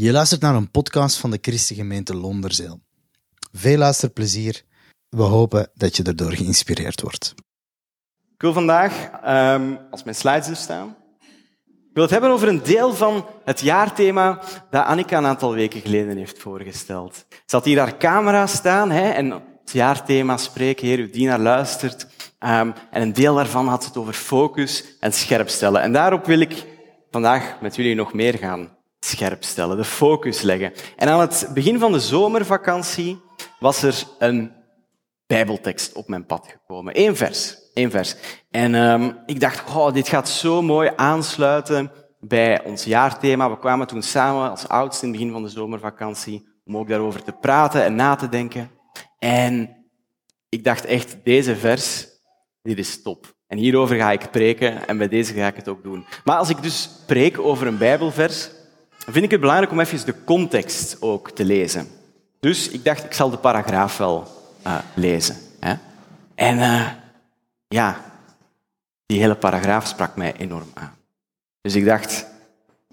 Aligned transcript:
Je 0.00 0.12
luistert 0.12 0.40
naar 0.40 0.54
een 0.54 0.70
podcast 0.70 1.16
van 1.16 1.30
de 1.30 1.38
Christengemeente 1.40 2.16
Londerzeel. 2.16 2.80
Veel 3.52 3.78
luisterplezier. 3.78 4.62
We 5.08 5.22
hopen 5.22 5.70
dat 5.74 5.96
je 5.96 6.02
erdoor 6.02 6.32
geïnspireerd 6.32 7.00
wordt. 7.00 7.34
Ik 8.34 8.40
wil 8.42 8.52
vandaag, 8.52 9.10
ehm, 9.22 9.76
als 9.90 10.04
mijn 10.04 10.16
slides 10.16 10.48
er 10.48 10.56
staan, 10.56 10.96
ik 11.66 11.90
wil 11.92 12.02
het 12.02 12.12
hebben 12.12 12.30
over 12.30 12.48
een 12.48 12.62
deel 12.62 12.94
van 12.94 13.26
het 13.44 13.60
jaarthema 13.60 14.42
dat 14.70 14.84
Annika 14.84 15.18
een 15.18 15.26
aantal 15.26 15.54
weken 15.54 15.80
geleden 15.80 16.16
heeft 16.16 16.38
voorgesteld. 16.38 17.26
Ze 17.46 17.56
had 17.56 17.64
hier 17.64 17.78
haar 17.78 17.96
camera 17.96 18.46
staan 18.46 18.90
hè, 18.90 19.10
en 19.10 19.30
het 19.30 19.72
jaarthema 19.72 20.36
spreken, 20.36 20.86
Heer, 20.86 20.98
uw 20.98 21.10
dienaar 21.10 21.40
luistert. 21.40 22.06
Ehm, 22.38 22.72
en 22.90 23.02
een 23.02 23.12
deel 23.12 23.34
daarvan 23.34 23.68
had 23.68 23.84
het 23.84 23.96
over 23.96 24.14
focus 24.14 24.84
en 25.00 25.12
scherpstellen. 25.12 25.82
En 25.82 25.92
daarop 25.92 26.26
wil 26.26 26.40
ik 26.40 26.66
vandaag 27.10 27.60
met 27.60 27.76
jullie 27.76 27.94
nog 27.94 28.12
meer 28.12 28.38
gaan 28.38 28.76
scherp 29.00 29.44
stellen, 29.44 29.76
de 29.76 29.84
focus 29.84 30.42
leggen. 30.42 30.72
En 30.96 31.08
aan 31.08 31.20
het 31.20 31.50
begin 31.54 31.78
van 31.78 31.92
de 31.92 32.00
zomervakantie 32.00 33.20
was 33.58 33.82
er 33.82 34.04
een 34.18 34.52
bijbeltekst 35.26 35.92
op 35.92 36.08
mijn 36.08 36.26
pad 36.26 36.48
gekomen. 36.48 37.00
Eén 37.00 37.16
vers, 37.16 37.58
één 37.74 37.90
vers. 37.90 38.16
En 38.50 38.74
um, 38.74 39.18
ik 39.26 39.40
dacht, 39.40 39.74
oh, 39.74 39.92
dit 39.92 40.08
gaat 40.08 40.28
zo 40.28 40.62
mooi 40.62 40.90
aansluiten 40.96 41.90
bij 42.20 42.64
ons 42.64 42.84
jaarthema. 42.84 43.50
We 43.50 43.58
kwamen 43.58 43.86
toen 43.86 44.02
samen 44.02 44.50
als 44.50 44.68
oudste 44.68 45.06
in 45.06 45.12
het 45.12 45.18
begin 45.20 45.34
van 45.34 45.42
de 45.42 45.48
zomervakantie 45.48 46.48
om 46.64 46.76
ook 46.76 46.88
daarover 46.88 47.22
te 47.22 47.32
praten 47.32 47.84
en 47.84 47.94
na 47.94 48.14
te 48.14 48.28
denken. 48.28 48.70
En 49.18 49.76
ik 50.48 50.64
dacht 50.64 50.84
echt, 50.84 51.16
deze 51.24 51.56
vers, 51.56 52.06
dit 52.62 52.78
is 52.78 53.02
top. 53.02 53.36
En 53.46 53.58
hierover 53.58 53.96
ga 53.96 54.12
ik 54.12 54.30
preken 54.30 54.86
en 54.86 54.98
bij 54.98 55.08
deze 55.08 55.34
ga 55.34 55.46
ik 55.46 55.56
het 55.56 55.68
ook 55.68 55.82
doen. 55.82 56.06
Maar 56.24 56.36
als 56.36 56.48
ik 56.48 56.62
dus 56.62 56.90
preek 57.06 57.38
over 57.38 57.66
een 57.66 57.78
bijbelvers, 57.78 58.50
vind 59.12 59.24
ik 59.24 59.30
het 59.30 59.40
belangrijk 59.40 59.72
om 59.72 59.80
even 59.80 60.06
de 60.06 60.24
context 60.24 60.96
ook 61.00 61.30
te 61.30 61.44
lezen. 61.44 61.88
Dus 62.40 62.68
ik 62.68 62.84
dacht, 62.84 63.04
ik 63.04 63.12
zal 63.12 63.30
de 63.30 63.36
paragraaf 63.36 63.96
wel 63.96 64.26
uh, 64.66 64.78
lezen. 64.94 65.36
Hè? 65.60 65.74
En 66.34 66.58
uh, 66.58 66.88
ja, 67.68 68.04
die 69.06 69.20
hele 69.20 69.34
paragraaf 69.34 69.86
sprak 69.86 70.16
mij 70.16 70.34
enorm 70.36 70.70
aan. 70.74 70.94
Dus 71.60 71.74
ik 71.74 71.84
dacht, 71.84 72.26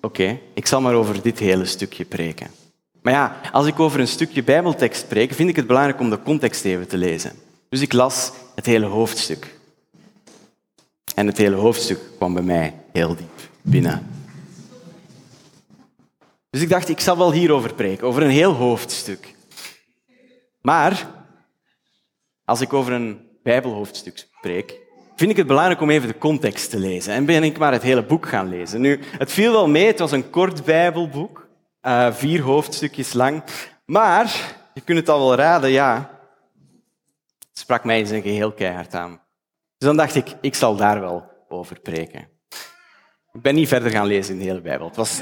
oké, 0.01 0.39
ik 0.53 0.65
zal 0.65 0.81
maar 0.81 0.93
over 0.93 1.21
dit 1.21 1.39
hele 1.39 1.65
stukje 1.65 2.05
preken. 2.05 2.47
Maar 3.01 3.13
ja, 3.13 3.39
als 3.51 3.67
ik 3.67 3.79
over 3.79 3.99
een 3.99 4.07
stukje 4.07 4.43
Bijbeltekst 4.43 5.01
spreek, 5.01 5.33
vind 5.33 5.49
ik 5.49 5.55
het 5.55 5.67
belangrijk 5.67 5.99
om 5.99 6.09
de 6.09 6.21
context 6.21 6.65
even 6.65 6.87
te 6.87 6.97
lezen. 6.97 7.31
Dus 7.69 7.81
ik 7.81 7.93
las 7.93 8.31
het 8.55 8.65
hele 8.65 8.85
hoofdstuk. 8.85 9.57
En 11.15 11.27
het 11.27 11.37
hele 11.37 11.55
hoofdstuk 11.55 11.99
kwam 12.17 12.33
bij 12.33 12.43
mij 12.43 12.73
heel 12.91 13.15
diep 13.15 13.49
binnen. 13.61 14.24
Dus 16.55 16.63
ik 16.63 16.69
dacht, 16.69 16.89
ik 16.89 16.99
zal 16.99 17.17
wel 17.17 17.31
hierover 17.31 17.73
preken, 17.73 18.07
over 18.07 18.23
een 18.23 18.29
heel 18.29 18.53
hoofdstuk. 18.53 19.35
Maar 20.61 21.07
als 22.45 22.61
ik 22.61 22.73
over 22.73 22.93
een 22.93 23.27
Bijbelhoofdstuk 23.43 24.17
spreek, 24.17 24.79
vind 25.15 25.31
ik 25.31 25.37
het 25.37 25.47
belangrijk 25.47 25.81
om 25.81 25.89
even 25.89 26.07
de 26.07 26.17
context 26.17 26.69
te 26.69 26.79
lezen. 26.79 27.13
En 27.13 27.25
ben 27.25 27.43
ik 27.43 27.57
maar 27.57 27.71
het 27.71 27.81
hele 27.81 28.03
boek 28.03 28.27
gaan 28.27 28.49
lezen. 28.49 28.81
Nu, 28.81 28.99
het 29.17 29.31
viel 29.31 29.51
wel 29.51 29.67
mee, 29.67 29.85
het 29.87 29.99
was 29.99 30.11
een 30.11 30.29
kort 30.29 30.63
Bijbelboek, 30.63 31.47
uh, 31.81 32.13
vier 32.13 32.41
hoofdstukjes 32.41 33.13
lang. 33.13 33.43
Maar, 33.85 34.55
je 34.73 34.81
kunt 34.81 34.99
het 34.99 35.09
al 35.09 35.27
wel 35.27 35.35
raden, 35.35 35.69
ja, 35.69 36.19
het 37.49 37.59
sprak 37.59 37.83
mij 37.83 37.99
in 37.99 38.07
zijn 38.07 38.21
geheel 38.21 38.51
keihard 38.51 38.93
aan. 38.93 39.21
Dus 39.77 39.87
dan 39.87 39.97
dacht 39.97 40.15
ik, 40.15 40.35
ik 40.41 40.55
zal 40.55 40.75
daar 40.75 40.99
wel 40.99 41.23
over 41.47 41.79
preken. 41.79 42.27
Ik 43.33 43.41
ben 43.41 43.55
niet 43.55 43.67
verder 43.67 43.91
gaan 43.91 44.07
lezen 44.07 44.33
in 44.33 44.39
de 44.39 44.45
hele 44.45 44.61
Bijbel. 44.61 44.87
Het 44.87 44.95
was... 44.95 45.21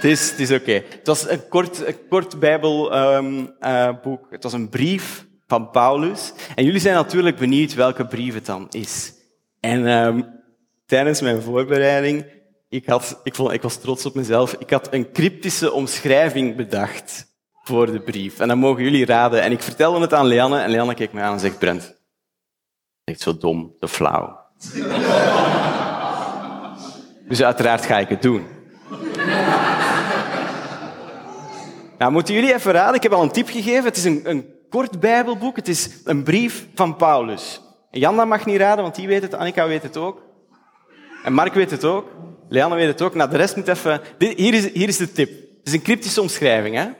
Het 0.00 0.10
is, 0.10 0.34
is 0.34 0.52
oké. 0.52 0.72
Het 0.72 1.06
was 1.06 1.28
een 1.28 1.48
kort, 1.48 1.86
een 1.86 2.08
kort 2.08 2.38
Bijbelboek. 2.38 2.94
Um, 2.94 3.54
uh, 3.60 3.90
het 4.30 4.42
was 4.42 4.52
een 4.52 4.68
brief 4.68 5.26
van 5.46 5.70
Paulus. 5.70 6.32
En 6.54 6.64
jullie 6.64 6.80
zijn 6.80 6.94
natuurlijk 6.94 7.36
benieuwd 7.36 7.74
welke 7.74 8.06
brief 8.06 8.34
het 8.34 8.46
dan 8.46 8.66
is. 8.70 9.12
En 9.60 9.86
um, 9.86 10.40
tijdens 10.86 11.20
mijn 11.20 11.42
voorbereiding, 11.42 12.26
ik, 12.68 12.86
had, 12.86 13.20
ik, 13.22 13.34
vond, 13.34 13.52
ik 13.52 13.62
was 13.62 13.76
trots 13.76 14.06
op 14.06 14.14
mezelf, 14.14 14.52
ik 14.52 14.70
had 14.70 14.92
een 14.92 15.12
cryptische 15.12 15.72
omschrijving 15.72 16.56
bedacht 16.56 17.26
voor 17.62 17.92
de 17.92 18.00
brief. 18.00 18.38
En 18.38 18.48
dan 18.48 18.58
mogen 18.58 18.82
jullie 18.82 19.04
raden. 19.04 19.42
En 19.42 19.52
ik 19.52 19.62
vertelde 19.62 20.00
het 20.00 20.14
aan 20.14 20.26
Leanne, 20.26 20.60
en 20.60 20.70
Leanne 20.70 20.94
keek 20.94 21.12
me 21.12 21.20
aan 21.20 21.32
en 21.32 21.40
zegt, 21.40 21.58
Brent, 21.58 21.96
echt 23.04 23.20
zo 23.20 23.36
dom, 23.36 23.74
zo 23.80 23.86
flauw. 23.86 24.38
dus 27.28 27.42
uiteraard 27.42 27.84
ga 27.84 27.98
ik 27.98 28.08
het 28.08 28.22
doen. 28.22 28.58
Nou, 32.00 32.12
moeten 32.12 32.34
jullie 32.34 32.54
even 32.54 32.72
raden? 32.72 32.94
Ik 32.94 33.02
heb 33.02 33.12
al 33.12 33.22
een 33.22 33.30
tip 33.30 33.48
gegeven. 33.48 33.84
Het 33.84 33.96
is 33.96 34.04
een, 34.04 34.30
een 34.30 34.54
kort 34.68 35.00
Bijbelboek. 35.00 35.56
Het 35.56 35.68
is 35.68 36.00
een 36.04 36.22
brief 36.22 36.66
van 36.74 36.96
Paulus. 36.96 37.60
Janda 37.90 38.24
mag 38.24 38.46
niet 38.46 38.56
raden, 38.56 38.82
want 38.82 38.94
die 38.94 39.06
weet 39.06 39.22
het. 39.22 39.34
Annika 39.34 39.66
weet 39.66 39.82
het 39.82 39.96
ook. 39.96 40.22
En 41.24 41.32
Mark 41.32 41.54
weet 41.54 41.70
het 41.70 41.84
ook. 41.84 42.08
Leanne 42.48 42.74
weet 42.74 42.86
het 42.86 43.02
ook. 43.02 43.14
Nou, 43.14 43.30
de 43.30 43.36
rest 43.36 43.56
moet 43.56 43.68
even... 43.68 44.00
hier, 44.18 44.54
is, 44.54 44.72
hier 44.72 44.88
is 44.88 44.96
de 44.96 45.12
tip. 45.12 45.28
Het 45.28 45.66
is 45.66 45.72
een 45.72 45.82
cryptische 45.82 46.20
omschrijving. 46.20 46.76
Hè? 46.76 46.90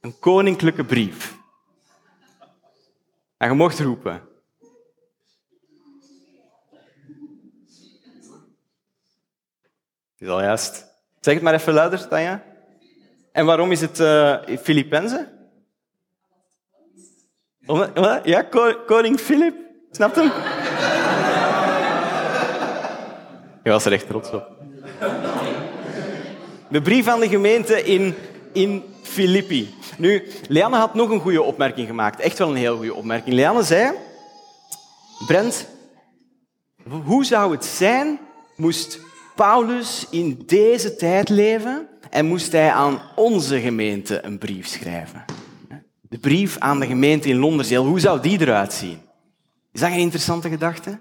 Een 0.00 0.18
koninklijke 0.18 0.84
brief. 0.84 1.36
En 3.36 3.48
je 3.48 3.54
mocht 3.54 3.80
roepen. 3.80 4.12
Het 10.12 10.18
is 10.18 10.28
al 10.28 10.42
juist. 10.42 10.86
Zeg 11.20 11.34
het 11.34 11.42
maar 11.42 11.54
even 11.54 11.72
luider, 11.72 12.08
Tanja. 12.08 12.51
En 13.32 13.46
waarom 13.46 13.72
is 13.72 13.80
het 13.80 13.98
uh? 14.00 14.36
Ja, 18.24 18.42
koning 18.86 19.20
Filip. 19.20 19.54
Snap 19.90 20.14
je? 20.14 20.22
Je 23.64 23.70
was 23.70 23.84
er 23.84 23.92
echt 23.92 24.06
trots 24.06 24.30
op. 24.30 24.48
De 26.68 26.82
brief 26.82 27.06
aan 27.06 27.20
de 27.20 27.28
gemeente 27.28 27.82
in, 27.84 28.14
in 28.52 28.82
Filippi. 29.02 29.74
Nu, 29.96 30.30
Leanne 30.48 30.76
had 30.76 30.94
nog 30.94 31.10
een 31.10 31.20
goede 31.20 31.42
opmerking 31.42 31.86
gemaakt. 31.86 32.20
Echt 32.20 32.38
wel 32.38 32.48
een 32.48 32.56
heel 32.56 32.76
goede 32.76 32.94
opmerking. 32.94 33.34
Leanne 33.34 33.62
zei... 33.62 33.92
Brent, 35.26 35.68
hoe 37.04 37.24
zou 37.24 37.52
het 37.52 37.64
zijn 37.64 38.20
moest 38.56 38.98
Paulus 39.34 40.06
in 40.10 40.42
deze 40.46 40.96
tijd 40.96 41.28
leven 41.28 41.88
en 42.10 42.26
moest 42.26 42.52
hij 42.52 42.72
aan 42.72 43.00
onze 43.16 43.60
gemeente 43.60 44.24
een 44.24 44.38
brief 44.38 44.66
schrijven. 44.66 45.24
De 46.00 46.18
brief 46.18 46.58
aan 46.58 46.80
de 46.80 46.86
gemeente 46.86 47.28
in 47.28 47.38
Londerzeel, 47.38 47.86
hoe 47.86 48.00
zou 48.00 48.20
die 48.20 48.40
eruit 48.40 48.72
zien? 48.72 49.00
Is 49.72 49.80
dat 49.80 49.90
een 49.90 49.96
interessante 49.96 50.48
gedachte? 50.48 50.98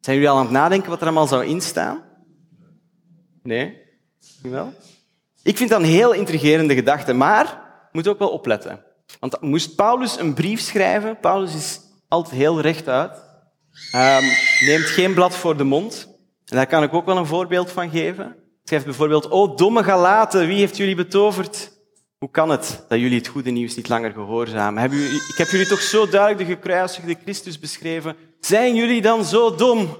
Zijn 0.00 0.16
jullie 0.16 0.30
al 0.30 0.36
aan 0.36 0.44
het 0.44 0.52
nadenken 0.52 0.90
wat 0.90 1.00
er 1.00 1.06
allemaal 1.06 1.26
zou 1.26 1.44
instaan? 1.44 2.02
Nee? 3.42 3.76
Wel? 4.42 4.72
Ik 5.42 5.56
vind 5.56 5.70
dat 5.70 5.80
een 5.80 5.86
heel 5.86 6.12
intrigerende 6.12 6.74
gedachte, 6.74 7.12
maar 7.12 7.62
moet 7.92 8.08
ook 8.08 8.18
wel 8.18 8.30
opletten. 8.30 8.84
Want 9.20 9.40
moest 9.40 9.74
Paulus 9.74 10.18
een 10.18 10.34
brief 10.34 10.60
schrijven, 10.60 11.20
Paulus 11.20 11.54
is 11.54 11.80
altijd 12.08 12.34
heel 12.34 12.60
rechtuit, 12.60 13.12
um, 13.94 14.24
neemt 14.60 14.86
geen 14.86 15.14
blad 15.14 15.36
voor 15.36 15.56
de 15.56 15.64
mond. 15.64 16.13
En 16.44 16.56
daar 16.56 16.66
kan 16.66 16.82
ik 16.82 16.94
ook 16.94 17.06
wel 17.06 17.16
een 17.16 17.26
voorbeeld 17.26 17.70
van 17.70 17.90
geven. 17.90 18.36
Schrijft 18.64 18.84
bijvoorbeeld, 18.84 19.30
O 19.30 19.54
domme 19.54 19.84
Galaten, 19.84 20.46
wie 20.46 20.58
heeft 20.58 20.76
jullie 20.76 20.94
betoverd? 20.94 21.72
Hoe 22.18 22.30
kan 22.30 22.50
het 22.50 22.84
dat 22.88 23.00
jullie 23.00 23.18
het 23.18 23.26
goede 23.26 23.50
nieuws 23.50 23.76
niet 23.76 23.88
langer 23.88 24.12
gehoorzamen? 24.12 24.92
ik 25.28 25.34
heb 25.36 25.48
jullie 25.48 25.66
toch 25.66 25.80
zo 25.80 26.08
duidelijk 26.08 26.48
de 26.48 26.54
gekruisigde 26.54 27.16
Christus 27.22 27.58
beschreven. 27.58 28.16
Zijn 28.40 28.74
jullie 28.74 29.02
dan 29.02 29.24
zo 29.24 29.54
dom? 29.54 29.96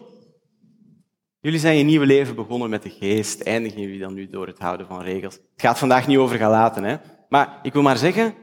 Jullie 1.41 1.59
zijn 1.59 1.77
je 1.77 1.85
nieuwe 1.85 2.07
leven 2.07 2.35
begonnen 2.35 2.71
met 2.71 2.83
de 2.83 2.91
geest. 2.91 3.41
Eindigen 3.41 3.81
jullie 3.81 3.99
dan 3.99 4.15
nu 4.15 4.29
door 4.29 4.47
het 4.47 4.59
houden 4.59 4.87
van 4.87 5.03
regels? 5.03 5.35
Het 5.35 5.63
gaat 5.63 5.79
vandaag 5.79 6.07
niet 6.07 6.19
over 6.19 6.39
Galaten, 6.39 6.85
hè? 6.85 6.97
Maar 7.29 7.59
ik 7.63 7.73
wil 7.73 7.83
maar 7.83 7.97
zeggen, 7.97 8.35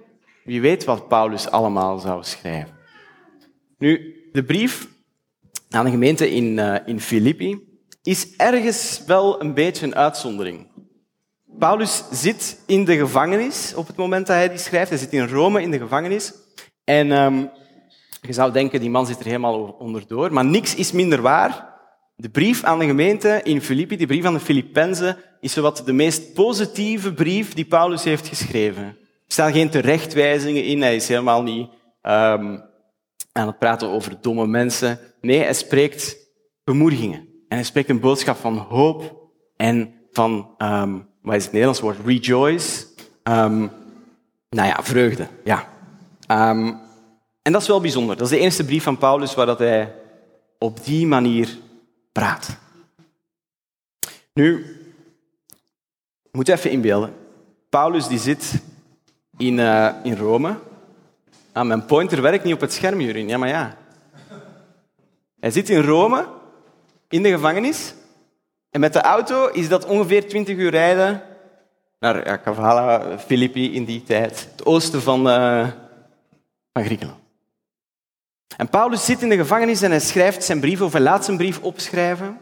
wie 0.43 0.61
weet 0.61 0.83
wat 0.83 1.07
Paulus 1.07 1.49
allemaal 1.49 1.99
zou 1.99 2.23
schrijven. 2.23 2.77
Nu, 3.77 4.15
de 4.31 4.43
brief 4.43 4.87
aan 5.69 5.85
de 5.85 5.91
gemeente 5.91 6.31
in, 6.31 6.57
uh, 6.57 6.75
in 6.85 6.99
Filippi 6.99 7.70
is 8.03 8.35
ergens 8.35 9.03
wel 9.05 9.41
een 9.41 9.53
beetje 9.53 9.85
een 9.85 9.95
uitzondering. 9.95 10.67
Paulus 11.59 12.03
zit 12.11 12.59
in 12.65 12.85
de 12.85 12.97
gevangenis 12.97 13.73
op 13.75 13.87
het 13.87 13.95
moment 13.95 14.27
dat 14.27 14.35
hij 14.35 14.49
die 14.49 14.57
schrijft. 14.57 14.89
Hij 14.89 14.97
zit 14.97 15.13
in 15.13 15.27
Rome 15.27 15.61
in 15.61 15.71
de 15.71 15.77
gevangenis. 15.77 16.33
En 16.83 17.11
um, 17.11 17.49
je 18.21 18.33
zou 18.33 18.51
denken, 18.51 18.79
die 18.79 18.89
man 18.89 19.05
zit 19.05 19.19
er 19.19 19.25
helemaal 19.25 19.63
onderdoor. 19.63 20.33
Maar 20.33 20.45
niks 20.45 20.75
is 20.75 20.91
minder 20.91 21.21
waar. 21.21 21.69
De 22.15 22.29
brief 22.29 22.63
aan 22.63 22.79
de 22.79 22.85
gemeente 22.85 23.39
in 23.43 23.61
Filippi, 23.61 23.97
de 23.97 24.05
brief 24.05 24.25
aan 24.25 24.33
de 24.33 24.39
Filippenzen, 24.39 25.17
is 25.39 25.53
zowat 25.53 25.81
de 25.85 25.93
meest 25.93 26.33
positieve 26.33 27.13
brief 27.13 27.53
die 27.53 27.65
Paulus 27.65 28.03
heeft 28.03 28.27
geschreven. 28.27 28.83
Er 28.85 28.97
staan 29.27 29.51
geen 29.51 29.69
terechtwijzingen 29.69 30.63
in. 30.63 30.81
Hij 30.81 30.95
is 30.95 31.07
helemaal 31.07 31.43
niet 31.43 31.69
um, 32.01 32.63
aan 33.31 33.47
het 33.47 33.59
praten 33.59 33.87
over 33.87 34.17
domme 34.21 34.47
mensen. 34.47 34.99
Nee, 35.21 35.39
hij 35.39 35.53
spreekt 35.53 36.17
bemoedigingen. 36.63 37.30
En 37.51 37.57
hij 37.57 37.65
spreekt 37.65 37.89
een 37.89 37.99
boodschap 37.99 38.37
van 38.37 38.57
hoop 38.57 39.29
en 39.55 39.93
van 40.11 40.55
um, 40.57 41.07
wat 41.21 41.35
is 41.35 41.43
het 41.43 41.51
Nederlands 41.51 41.81
woord? 41.81 41.97
Rejoice. 42.05 42.85
Um, 43.23 43.71
nou 44.49 44.67
ja, 44.67 44.83
vreugde. 44.83 45.27
Ja. 45.43 45.67
Um, 46.27 46.79
en 47.41 47.51
dat 47.51 47.61
is 47.61 47.67
wel 47.67 47.81
bijzonder. 47.81 48.17
Dat 48.17 48.31
is 48.31 48.37
de 48.37 48.43
eerste 48.43 48.65
brief 48.65 48.83
van 48.83 48.97
Paulus 48.97 49.35
waar 49.35 49.45
dat 49.45 49.59
hij 49.59 49.95
op 50.57 50.83
die 50.83 51.07
manier 51.07 51.57
praat. 52.11 52.57
Nu, 54.33 54.65
je 56.21 56.29
moet 56.31 56.47
even 56.47 56.71
inbeelden. 56.71 57.13
Paulus 57.69 58.07
die 58.07 58.19
zit 58.19 58.61
in, 59.37 59.57
uh, 59.57 59.89
in 60.03 60.15
Rome. 60.15 60.57
Ah, 61.51 61.67
mijn 61.67 61.85
pointer 61.85 62.21
werkt 62.21 62.43
niet 62.43 62.53
op 62.53 62.61
het 62.61 62.73
scherm, 62.73 63.01
Jurin. 63.01 63.27
Ja, 63.27 63.37
maar 63.37 63.49
ja. 63.49 63.77
Hij 65.39 65.51
zit 65.51 65.69
in 65.69 65.81
Rome, 65.81 66.39
in 67.11 67.23
de 67.23 67.29
gevangenis. 67.29 67.93
En 68.69 68.79
met 68.79 68.93
de 68.93 69.01
auto 69.01 69.47
is 69.47 69.69
dat 69.69 69.85
ongeveer 69.85 70.27
20 70.27 70.57
uur 70.57 70.69
rijden 70.69 71.21
naar 71.99 72.27
ja, 72.27 72.37
Kavala, 72.37 73.19
Filippi 73.19 73.73
in 73.73 73.85
die 73.85 74.03
tijd. 74.03 74.47
Het 74.51 74.65
oosten 74.65 75.01
van, 75.01 75.27
uh, 75.27 75.67
van 76.73 76.83
Griekenland. 76.83 77.19
En 78.57 78.69
Paulus 78.69 79.05
zit 79.05 79.21
in 79.21 79.29
de 79.29 79.37
gevangenis 79.37 79.81
en 79.81 79.89
hij 79.89 79.99
schrijft 79.99 80.43
zijn 80.43 80.59
brief, 80.59 80.81
of 80.81 80.91
hij 80.91 81.01
laat 81.01 81.25
zijn 81.25 81.37
brief 81.37 81.59
opschrijven. 81.61 82.39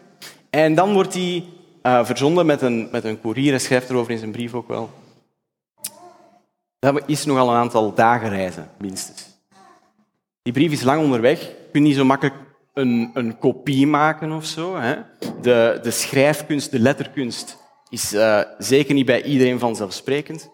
En 0.49 0.75
dan 0.75 0.93
wordt 0.93 1.13
hij 1.13 1.43
uh, 1.83 2.05
verzonden 2.05 2.45
met 2.45 2.61
een, 2.61 2.87
met 2.91 3.03
een 3.03 3.21
koerier. 3.21 3.49
Hij 3.49 3.59
schrijft 3.59 3.89
erover 3.89 4.11
in 4.11 4.17
zijn 4.17 4.31
brief 4.31 4.53
ook 4.53 4.67
wel. 4.67 4.89
Dat 6.79 7.01
is 7.05 7.25
nogal 7.25 7.49
een 7.49 7.55
aantal 7.55 7.93
dagen 7.93 8.29
reizen, 8.29 8.69
minstens. 8.77 9.27
Die 10.41 10.53
brief 10.53 10.71
is 10.71 10.83
lang 10.83 11.01
onderweg. 11.01 11.41
Je 11.41 11.69
kunt 11.71 11.83
niet 11.83 11.95
zo 11.95 12.05
makkelijk 12.05 12.35
een, 12.79 13.11
een 13.13 13.37
kopie 13.37 13.87
maken 13.87 14.31
of 14.31 14.45
zo. 14.45 14.75
Hè. 14.75 14.95
De, 15.41 15.79
de 15.81 15.91
schrijfkunst, 15.91 16.71
de 16.71 16.79
letterkunst 16.79 17.57
is 17.89 18.13
uh, 18.13 18.41
zeker 18.57 18.93
niet 18.93 19.05
bij 19.05 19.23
iedereen 19.23 19.59
vanzelfsprekend. 19.59 20.49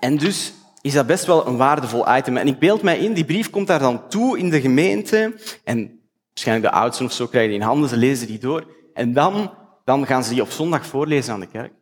En 0.00 0.16
dus 0.16 0.52
is 0.80 0.92
dat 0.92 1.06
best 1.06 1.26
wel 1.26 1.46
een 1.46 1.56
waardevol 1.56 2.16
item. 2.16 2.36
En 2.36 2.46
ik 2.46 2.58
beeld 2.58 2.82
mij 2.82 2.98
in, 2.98 3.12
die 3.12 3.24
brief 3.24 3.50
komt 3.50 3.66
daar 3.66 3.78
dan 3.78 4.08
toe 4.08 4.38
in 4.38 4.50
de 4.50 4.60
gemeente. 4.60 5.34
En 5.64 6.00
waarschijnlijk 6.28 6.72
de 6.72 6.78
oudsten 6.80 7.06
of 7.06 7.12
zo 7.12 7.26
krijgen 7.26 7.50
die 7.50 7.60
in 7.60 7.66
handen, 7.66 7.88
ze 7.88 7.96
lezen 7.96 8.26
die 8.26 8.38
door. 8.38 8.66
En 8.94 9.12
dan, 9.12 9.54
dan 9.84 10.06
gaan 10.06 10.24
ze 10.24 10.32
die 10.32 10.42
op 10.42 10.50
zondag 10.50 10.86
voorlezen 10.86 11.32
aan 11.32 11.40
de 11.40 11.46
kerk. 11.46 11.72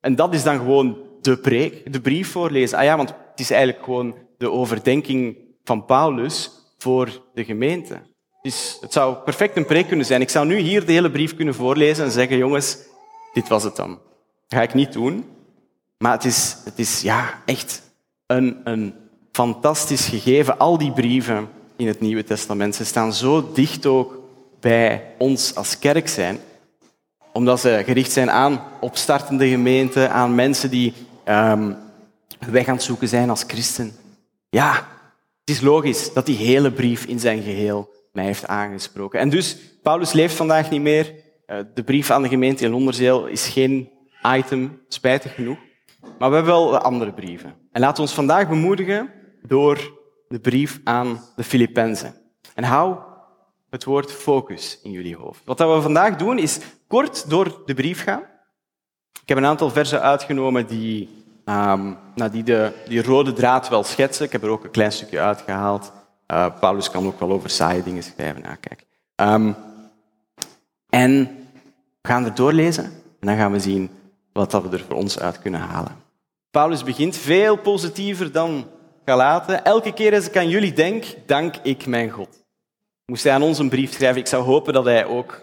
En 0.00 0.14
dat 0.14 0.34
is 0.34 0.42
dan 0.42 0.58
gewoon 0.58 0.98
de 1.20 1.38
preek, 1.38 1.92
de 1.92 2.00
brief 2.00 2.30
voorlezen. 2.30 2.78
Ah 2.78 2.84
ja, 2.84 2.96
want 2.96 3.08
het 3.08 3.40
is 3.40 3.50
eigenlijk 3.50 3.84
gewoon 3.84 4.14
de 4.38 4.50
overdenking 4.50 5.36
van 5.64 5.84
Paulus 5.84 6.50
voor 6.78 7.22
de 7.34 7.44
gemeente. 7.44 8.13
Het 8.52 8.92
zou 8.92 9.14
perfect 9.14 9.56
een 9.56 9.66
preek 9.66 9.88
kunnen 9.88 10.06
zijn. 10.06 10.20
Ik 10.20 10.30
zou 10.30 10.46
nu 10.46 10.58
hier 10.58 10.86
de 10.86 10.92
hele 10.92 11.10
brief 11.10 11.36
kunnen 11.36 11.54
voorlezen 11.54 12.04
en 12.04 12.10
zeggen, 12.10 12.36
jongens, 12.36 12.76
dit 13.32 13.48
was 13.48 13.62
het 13.62 13.76
dan. 13.76 13.88
Dat 14.48 14.58
ga 14.58 14.62
ik 14.62 14.74
niet 14.74 14.92
doen. 14.92 15.24
Maar 15.98 16.12
het 16.12 16.24
is, 16.24 16.56
het 16.64 16.78
is 16.78 17.00
ja, 17.00 17.42
echt 17.44 17.82
een, 18.26 18.60
een 18.64 18.94
fantastisch 19.32 20.06
gegeven. 20.06 20.58
Al 20.58 20.78
die 20.78 20.92
brieven 20.92 21.48
in 21.76 21.86
het 21.86 22.00
Nieuwe 22.00 22.24
Testament, 22.24 22.74
ze 22.74 22.84
staan 22.84 23.12
zo 23.12 23.52
dicht 23.52 23.86
ook 23.86 24.18
bij 24.60 25.14
ons 25.18 25.54
als 25.54 25.78
kerk 25.78 26.08
zijn, 26.08 26.38
omdat 27.32 27.60
ze 27.60 27.82
gericht 27.84 28.12
zijn 28.12 28.30
aan 28.30 28.62
opstartende 28.80 29.48
gemeenten, 29.48 30.10
aan 30.10 30.34
mensen 30.34 30.70
die 30.70 30.92
um, 31.28 31.76
weg 32.38 32.68
aan 32.68 32.74
het 32.74 32.82
zoeken 32.82 33.08
zijn 33.08 33.30
als 33.30 33.44
christen. 33.46 33.96
Ja, 34.50 34.72
het 35.40 35.54
is 35.54 35.60
logisch 35.60 36.12
dat 36.12 36.26
die 36.26 36.36
hele 36.36 36.72
brief 36.72 37.04
in 37.04 37.20
zijn 37.20 37.42
geheel 37.42 37.92
mij 38.14 38.24
heeft 38.24 38.46
aangesproken. 38.46 39.20
En 39.20 39.28
dus, 39.28 39.56
Paulus 39.82 40.12
leeft 40.12 40.34
vandaag 40.34 40.70
niet 40.70 40.80
meer. 40.80 41.14
Eh, 41.46 41.58
de 41.74 41.84
brief 41.84 42.10
aan 42.10 42.22
de 42.22 42.28
gemeente 42.28 42.64
in 42.64 42.70
Londerzeel 42.70 43.26
is 43.26 43.48
geen 43.48 43.90
item, 44.36 44.80
spijtig 44.88 45.34
genoeg. 45.34 45.58
Maar 46.18 46.28
we 46.28 46.34
hebben 46.34 46.52
wel 46.52 46.78
andere 46.78 47.12
brieven. 47.12 47.54
En 47.72 47.80
laten 47.80 47.96
we 47.96 48.02
ons 48.02 48.14
vandaag 48.14 48.48
bemoedigen 48.48 49.10
door 49.42 49.92
de 50.28 50.38
brief 50.38 50.80
aan 50.84 51.20
de 51.36 51.44
Filippenzen. 51.44 52.14
En 52.54 52.64
hou 52.64 52.96
het 53.70 53.84
woord 53.84 54.12
focus 54.12 54.80
in 54.82 54.90
jullie 54.90 55.16
hoofd. 55.16 55.40
Wat 55.44 55.58
we 55.58 55.80
vandaag 55.80 56.16
doen 56.16 56.38
is 56.38 56.58
kort 56.86 57.30
door 57.30 57.62
de 57.66 57.74
brief 57.74 58.02
gaan. 58.02 58.22
Ik 59.22 59.28
heb 59.28 59.38
een 59.38 59.46
aantal 59.46 59.70
versen 59.70 60.00
uitgenomen 60.00 60.66
die, 60.66 61.08
um, 61.44 61.98
nou, 62.14 62.30
die 62.30 62.42
de, 62.42 62.72
die 62.88 63.02
rode 63.02 63.32
draad 63.32 63.68
wel 63.68 63.84
schetsen. 63.84 64.24
Ik 64.24 64.32
heb 64.32 64.42
er 64.42 64.48
ook 64.48 64.64
een 64.64 64.70
klein 64.70 64.92
stukje 64.92 65.20
uitgehaald. 65.20 65.92
Uh, 66.32 66.58
Paulus 66.60 66.90
kan 66.90 67.06
ook 67.06 67.20
wel 67.20 67.30
over 67.30 67.50
saaie 67.50 67.82
dingen 67.82 68.02
schrijven. 68.02 68.42
Nou, 68.42 68.56
kijk. 68.56 68.86
Um, 69.16 69.56
en 70.88 71.24
we 72.02 72.08
gaan 72.08 72.24
er 72.24 72.34
doorlezen 72.34 72.84
en 72.84 73.26
dan 73.26 73.36
gaan 73.36 73.52
we 73.52 73.60
zien 73.60 73.90
wat 74.32 74.52
we 74.52 74.68
er 74.70 74.84
voor 74.88 74.96
ons 74.96 75.18
uit 75.18 75.38
kunnen 75.38 75.60
halen. 75.60 75.96
Paulus 76.50 76.84
begint 76.84 77.16
veel 77.16 77.56
positiever 77.56 78.32
dan 78.32 78.66
Galaten. 79.04 79.64
Elke 79.64 79.92
keer 79.92 80.14
als 80.14 80.26
ik 80.26 80.36
aan 80.36 80.48
jullie 80.48 80.72
denk, 80.72 81.04
dank 81.26 81.56
ik 81.62 81.86
mijn 81.86 82.10
God. 82.10 82.44
Moest 83.06 83.24
hij 83.24 83.32
aan 83.32 83.42
ons 83.42 83.58
een 83.58 83.68
brief 83.68 83.92
schrijven, 83.92 84.20
ik 84.20 84.26
zou 84.26 84.44
hopen 84.44 84.72
dat 84.72 84.84
hij 84.84 85.06
ook 85.06 85.40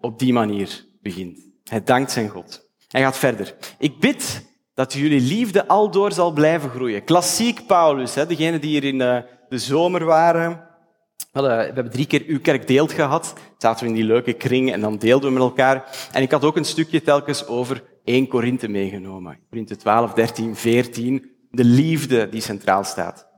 op 0.00 0.18
die 0.18 0.32
manier 0.32 0.84
begint. 1.02 1.38
Hij 1.64 1.82
dankt 1.82 2.10
zijn 2.10 2.28
God. 2.28 2.68
Hij 2.88 3.02
gaat 3.02 3.18
verder. 3.18 3.54
Ik 3.78 4.00
bid 4.00 4.46
dat 4.74 4.92
jullie 4.92 5.20
liefde 5.20 5.66
aldoor 5.66 6.12
zal 6.12 6.32
blijven 6.32 6.70
groeien. 6.70 7.04
Klassiek 7.04 7.66
Paulus, 7.66 8.14
hè, 8.14 8.26
degene 8.26 8.58
die 8.58 8.70
hier 8.70 8.84
in 8.84 9.24
de, 9.54 9.60
zomer 9.60 10.04
waren. 10.04 10.72
We 11.32 11.40
hebben 11.40 11.90
drie 11.90 12.06
keer 12.06 12.22
uw 12.26 12.40
kerk 12.40 12.66
deelt 12.66 12.92
gehad. 12.92 13.34
Zaten 13.58 13.84
we 13.84 13.90
in 13.90 13.96
die 13.96 14.04
leuke 14.04 14.32
kring 14.32 14.72
en 14.72 14.80
dan 14.80 14.96
deelden 14.96 15.28
we 15.28 15.34
met 15.34 15.42
elkaar. 15.42 16.08
En 16.12 16.22
ik 16.22 16.30
had 16.30 16.44
ook 16.44 16.56
een 16.56 16.64
stukje 16.64 17.02
telkens 17.02 17.46
over 17.46 17.82
1 18.04 18.28
Korinthe 18.28 18.68
meegenomen. 18.68 19.38
Korinthe 19.48 19.76
12, 19.76 20.12
13, 20.12 20.56
14. 20.56 21.30
De 21.50 21.64
liefde 21.64 22.28
die 22.28 22.40
centraal 22.40 22.84
staat. 22.84 23.28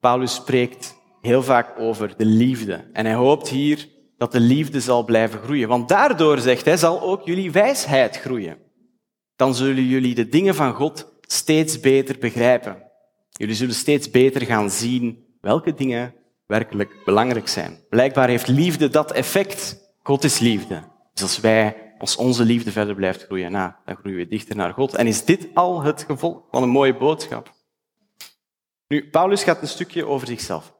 Paulus 0.00 0.34
spreekt 0.34 0.94
heel 1.20 1.42
vaak 1.42 1.78
over 1.78 2.14
de 2.16 2.24
liefde. 2.24 2.84
En 2.92 3.06
hij 3.06 3.14
hoopt 3.14 3.48
hier 3.48 3.88
dat 4.16 4.32
de 4.32 4.40
liefde 4.40 4.80
zal 4.80 5.04
blijven 5.04 5.40
groeien. 5.40 5.68
Want 5.68 5.88
daardoor, 5.88 6.38
zegt 6.38 6.64
hij, 6.64 6.76
zal 6.76 7.00
ook 7.00 7.22
jullie 7.24 7.52
wijsheid 7.52 8.16
groeien. 8.16 8.58
Dan 9.36 9.54
zullen 9.54 9.84
jullie 9.84 10.14
de 10.14 10.28
dingen 10.28 10.54
van 10.54 10.74
God 10.74 11.12
steeds 11.20 11.80
beter 11.80 12.18
begrijpen. 12.18 12.82
Jullie 13.30 13.54
zullen 13.54 13.74
steeds 13.74 14.10
beter 14.10 14.42
gaan 14.42 14.70
zien 14.70 15.24
welke 15.42 15.74
dingen 15.74 16.14
werkelijk 16.46 17.04
belangrijk 17.04 17.48
zijn. 17.48 17.84
Blijkbaar 17.88 18.28
heeft 18.28 18.48
liefde 18.48 18.88
dat 18.88 19.12
effect. 19.12 19.76
God 20.02 20.24
is 20.24 20.38
liefde. 20.38 20.82
Dus 21.12 21.22
als 21.22 21.40
wij, 21.40 21.94
als 21.98 22.16
onze 22.16 22.44
liefde 22.44 22.72
verder 22.72 22.94
blijft 22.94 23.24
groeien, 23.24 23.52
nou, 23.52 23.72
dan 23.84 23.96
groeien 23.96 24.18
we 24.18 24.28
dichter 24.28 24.56
naar 24.56 24.72
God. 24.72 24.94
En 24.94 25.06
is 25.06 25.24
dit 25.24 25.48
al 25.54 25.82
het 25.82 26.02
gevolg 26.02 26.42
van 26.50 26.62
een 26.62 26.68
mooie 26.68 26.96
boodschap? 26.96 27.54
Nu, 28.88 29.08
Paulus 29.10 29.42
gaat 29.42 29.62
een 29.62 29.68
stukje 29.68 30.06
over 30.06 30.26
zichzelf. 30.26 30.74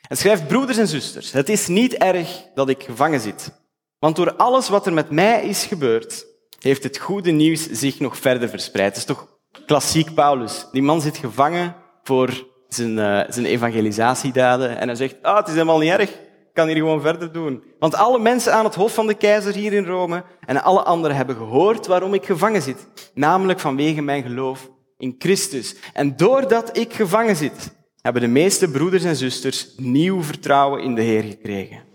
Hij 0.00 0.16
schrijft, 0.16 0.46
broeders 0.46 0.78
en 0.78 0.88
zusters, 0.88 1.32
het 1.32 1.48
is 1.48 1.66
niet 1.66 1.94
erg 1.94 2.46
dat 2.54 2.68
ik 2.68 2.82
gevangen 2.82 3.20
zit. 3.20 3.52
Want 3.98 4.16
door 4.16 4.36
alles 4.36 4.68
wat 4.68 4.86
er 4.86 4.92
met 4.92 5.10
mij 5.10 5.42
is 5.42 5.64
gebeurd, 5.64 6.26
heeft 6.58 6.82
het 6.82 6.98
goede 6.98 7.30
nieuws 7.30 7.70
zich 7.70 8.00
nog 8.00 8.16
verder 8.16 8.48
verspreid. 8.48 8.88
Het 8.88 8.96
is 8.96 9.04
toch 9.04 9.38
klassiek 9.66 10.14
Paulus. 10.14 10.66
Die 10.72 10.82
man 10.82 11.00
zit 11.00 11.16
gevangen 11.16 11.76
voor 12.02 12.47
zijn, 12.68 12.90
uh, 12.90 13.20
zijn 13.28 13.46
evangelisatiedaden. 13.46 14.78
En 14.78 14.88
hij 14.88 14.96
zegt, 14.96 15.14
ah, 15.22 15.36
het 15.36 15.46
is 15.46 15.52
helemaal 15.52 15.78
niet 15.78 15.90
erg. 15.90 16.10
Ik 16.10 16.64
kan 16.64 16.66
hier 16.66 16.76
gewoon 16.76 17.00
verder 17.00 17.32
doen. 17.32 17.62
Want 17.78 17.94
alle 17.94 18.18
mensen 18.18 18.52
aan 18.52 18.64
het 18.64 18.74
hof 18.74 18.94
van 18.94 19.06
de 19.06 19.14
keizer 19.14 19.54
hier 19.54 19.72
in 19.72 19.84
Rome 19.84 20.24
en 20.46 20.62
alle 20.62 20.82
anderen 20.82 21.16
hebben 21.16 21.36
gehoord 21.36 21.86
waarom 21.86 22.14
ik 22.14 22.24
gevangen 22.24 22.62
zit. 22.62 22.88
Namelijk 23.14 23.60
vanwege 23.60 24.02
mijn 24.02 24.22
geloof 24.22 24.70
in 24.98 25.14
Christus. 25.18 25.76
En 25.92 26.16
doordat 26.16 26.76
ik 26.76 26.92
gevangen 26.92 27.36
zit, 27.36 27.76
hebben 28.00 28.22
de 28.22 28.28
meeste 28.28 28.70
broeders 28.70 29.04
en 29.04 29.16
zusters 29.16 29.74
nieuw 29.76 30.22
vertrouwen 30.22 30.82
in 30.82 30.94
de 30.94 31.02
Heer 31.02 31.22
gekregen. 31.22 31.86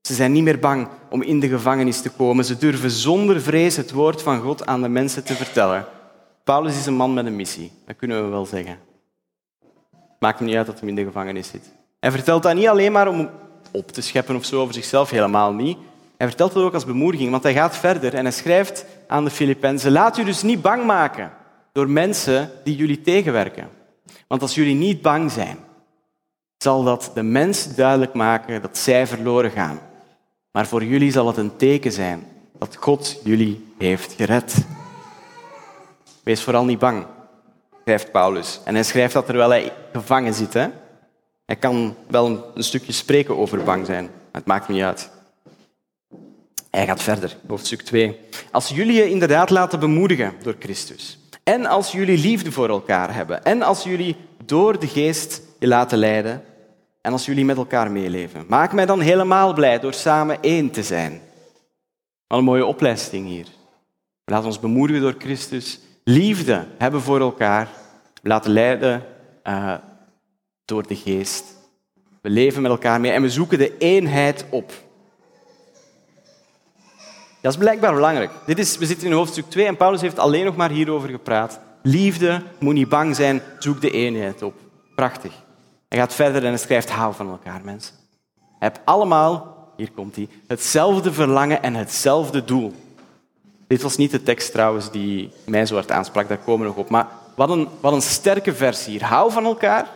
Ze 0.00 0.14
zijn 0.14 0.32
niet 0.32 0.42
meer 0.42 0.58
bang 0.58 0.88
om 1.10 1.22
in 1.22 1.40
de 1.40 1.48
gevangenis 1.48 2.00
te 2.00 2.10
komen. 2.10 2.44
Ze 2.44 2.58
durven 2.58 2.90
zonder 2.90 3.40
vrees 3.40 3.76
het 3.76 3.92
woord 3.92 4.22
van 4.22 4.40
God 4.40 4.66
aan 4.66 4.82
de 4.82 4.88
mensen 4.88 5.24
te 5.24 5.34
vertellen. 5.34 5.86
Paulus 6.44 6.78
is 6.78 6.86
een 6.86 6.94
man 6.94 7.14
met 7.14 7.26
een 7.26 7.36
missie, 7.36 7.72
dat 7.86 7.96
kunnen 7.96 8.24
we 8.24 8.30
wel 8.30 8.46
zeggen. 8.46 8.78
Maakt 10.24 10.40
niet 10.40 10.56
uit 10.56 10.66
dat 10.66 10.80
hij 10.80 10.88
in 10.88 10.94
de 10.94 11.04
gevangenis 11.04 11.48
zit. 11.48 11.72
Hij 12.00 12.10
vertelt 12.10 12.42
dat 12.42 12.54
niet 12.54 12.68
alleen 12.68 12.92
maar 12.92 13.08
om 13.08 13.30
op 13.70 13.90
te 13.90 14.00
scheppen 14.00 14.36
of 14.36 14.44
zo 14.44 14.60
over 14.60 14.74
zichzelf, 14.74 15.10
helemaal 15.10 15.52
niet. 15.52 15.78
Hij 16.16 16.26
vertelt 16.26 16.54
het 16.54 16.62
ook 16.62 16.74
als 16.74 16.84
bemoediging, 16.84 17.30
want 17.30 17.42
hij 17.42 17.52
gaat 17.52 17.76
verder 17.76 18.14
en 18.14 18.24
hij 18.24 18.32
schrijft 18.32 18.84
aan 19.06 19.24
de 19.24 19.30
Filippenzen: 19.30 19.92
Laat 19.92 20.18
u 20.18 20.24
dus 20.24 20.42
niet 20.42 20.62
bang 20.62 20.84
maken 20.84 21.32
door 21.72 21.90
mensen 21.90 22.50
die 22.62 22.76
jullie 22.76 23.00
tegenwerken. 23.00 23.68
Want 24.26 24.42
als 24.42 24.54
jullie 24.54 24.74
niet 24.74 25.02
bang 25.02 25.30
zijn, 25.30 25.58
zal 26.58 26.82
dat 26.82 27.10
de 27.14 27.22
mensen 27.22 27.76
duidelijk 27.76 28.14
maken 28.14 28.62
dat 28.62 28.78
zij 28.78 29.06
verloren 29.06 29.50
gaan. 29.50 29.78
Maar 30.52 30.66
voor 30.66 30.84
jullie 30.84 31.12
zal 31.12 31.26
het 31.26 31.36
een 31.36 31.56
teken 31.56 31.92
zijn 31.92 32.26
dat 32.58 32.76
God 32.76 33.20
jullie 33.24 33.72
heeft 33.78 34.12
gered. 34.12 34.66
Wees 36.22 36.42
vooral 36.42 36.64
niet 36.64 36.78
bang 36.78 37.06
schrijft 37.84 38.10
Paulus. 38.10 38.60
En 38.64 38.74
hij 38.74 38.84
schrijft 38.84 39.12
dat 39.12 39.26
terwijl 39.26 39.50
hij 39.50 39.72
gevangen 39.92 40.34
zit. 40.34 40.54
Hè? 40.54 40.66
Hij 41.46 41.56
kan 41.56 41.96
wel 42.08 42.52
een, 42.54 42.64
stukje 42.64 42.92
spreken 42.92 43.36
over 43.36 43.64
bang 43.64 43.86
zijn, 43.86 44.10
het 44.32 44.46
maakt 44.46 44.68
niet 44.68 44.82
uit. 44.82 45.10
Hij 46.70 46.86
gaat 46.86 47.02
verder, 47.02 47.36
hoofdstuk 47.46 47.82
2. 47.82 48.18
Als 48.50 48.68
jullie 48.68 48.94
je 48.94 49.10
inderdaad 49.10 49.50
laten 49.50 49.80
bemoedigen 49.80 50.32
door 50.42 50.56
Christus, 50.58 51.18
en 51.42 51.66
als 51.66 51.92
jullie 51.92 52.18
liefde 52.18 52.52
voor 52.52 52.68
elkaar 52.68 53.14
hebben, 53.14 53.44
en 53.44 53.62
als 53.62 53.82
jullie 53.82 54.16
door 54.44 54.78
de 54.78 54.86
geest 54.86 55.42
je 55.58 55.66
laten 55.66 55.98
leiden, 55.98 56.44
en 57.00 57.12
als 57.12 57.24
jullie 57.24 57.44
met 57.44 57.56
elkaar 57.56 57.90
meeleven, 57.90 58.44
maak 58.48 58.72
mij 58.72 58.86
dan 58.86 59.00
helemaal 59.00 59.52
blij 59.52 59.78
door 59.78 59.94
samen 59.94 60.40
één 60.40 60.70
te 60.70 60.82
zijn. 60.82 61.20
Wat 62.26 62.38
een 62.38 62.44
mooie 62.44 62.66
opleiding 62.66 63.26
hier. 63.26 63.46
Laten 64.24 64.46
ons 64.46 64.60
bemoedigen 64.60 65.02
door 65.02 65.14
Christus, 65.18 65.80
liefde 66.04 66.66
hebben 66.78 67.00
voor 67.00 67.20
elkaar, 67.20 67.68
laten 68.22 68.50
leiden 68.50 69.02
uh, 69.44 69.74
door 70.64 70.86
de 70.86 70.96
geest. 70.96 71.44
We 72.22 72.30
leven 72.30 72.62
met 72.62 72.70
elkaar 72.70 73.00
mee 73.00 73.10
en 73.10 73.22
we 73.22 73.30
zoeken 73.30 73.58
de 73.58 73.78
eenheid 73.78 74.44
op. 74.50 74.72
Dat 77.40 77.52
is 77.52 77.58
blijkbaar 77.58 77.94
belangrijk. 77.94 78.30
Dit 78.46 78.58
is, 78.58 78.78
we 78.78 78.86
zitten 78.86 79.06
in 79.06 79.12
hoofdstuk 79.12 79.50
2 79.50 79.66
en 79.66 79.76
Paulus 79.76 80.00
heeft 80.00 80.18
alleen 80.18 80.44
nog 80.44 80.56
maar 80.56 80.70
hierover 80.70 81.08
gepraat. 81.08 81.60
Liefde, 81.82 82.42
moet 82.58 82.74
niet 82.74 82.88
bang 82.88 83.16
zijn, 83.16 83.42
zoek 83.58 83.80
de 83.80 83.90
eenheid 83.90 84.42
op. 84.42 84.54
Prachtig. 84.94 85.32
Hij 85.88 85.98
gaat 85.98 86.14
verder 86.14 86.42
en 86.42 86.48
hij 86.48 86.58
schrijft, 86.58 86.90
hou 86.90 87.14
van 87.14 87.30
elkaar, 87.30 87.60
mensen. 87.64 87.94
Heb 88.58 88.80
allemaal, 88.84 89.54
hier 89.76 89.90
komt 89.90 90.16
hij, 90.16 90.28
hetzelfde 90.46 91.12
verlangen 91.12 91.62
en 91.62 91.74
hetzelfde 91.74 92.44
doel. 92.44 92.74
Dit 93.74 93.82
was 93.82 93.96
niet 93.96 94.10
de 94.10 94.22
tekst 94.22 94.52
trouwens 94.52 94.90
die 94.90 95.30
mij 95.46 95.66
zo 95.66 95.74
hard 95.74 95.90
aansprak, 95.90 96.28
daar 96.28 96.38
komen 96.38 96.60
we 96.60 96.66
nog 96.66 96.84
op. 96.84 96.90
Maar 96.90 97.08
wat 97.36 97.50
een, 97.50 97.68
wat 97.80 97.92
een 97.92 98.02
sterke 98.02 98.54
versie 98.54 98.92
hier. 98.92 99.04
Hou 99.04 99.32
van 99.32 99.44
elkaar, 99.44 99.88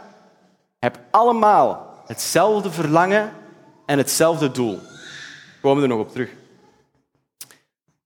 heb 0.78 0.99
allemaal 1.11 2.02
hetzelfde 2.06 2.70
verlangen 2.70 3.32
en 3.87 3.99
hetzelfde 3.99 4.50
doel. 4.50 4.75
Daar 4.75 5.61
komen 5.61 5.76
we 5.76 5.82
er 5.82 5.97
nog 5.97 6.06
op 6.06 6.12
terug. 6.12 6.30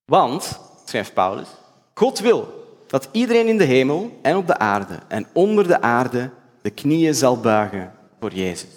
Want, 0.05 0.61
schrijft 0.85 1.15
Paulus, 1.15 1.49
God 1.95 2.19
wil 2.19 2.67
dat 2.87 3.09
iedereen 3.13 3.49
in 3.49 3.59
de 3.59 3.65
hemel 3.65 4.19
en 4.23 4.37
op 4.37 4.47
de 4.47 4.59
aarde 4.59 4.99
en 5.09 5.27
onder 5.33 5.67
de 5.67 5.81
aarde 5.81 6.31
de 6.63 6.71
knieën 6.71 7.15
zal 7.15 7.41
buigen 7.41 7.93
voor 8.21 8.33
Jezus. 8.33 8.71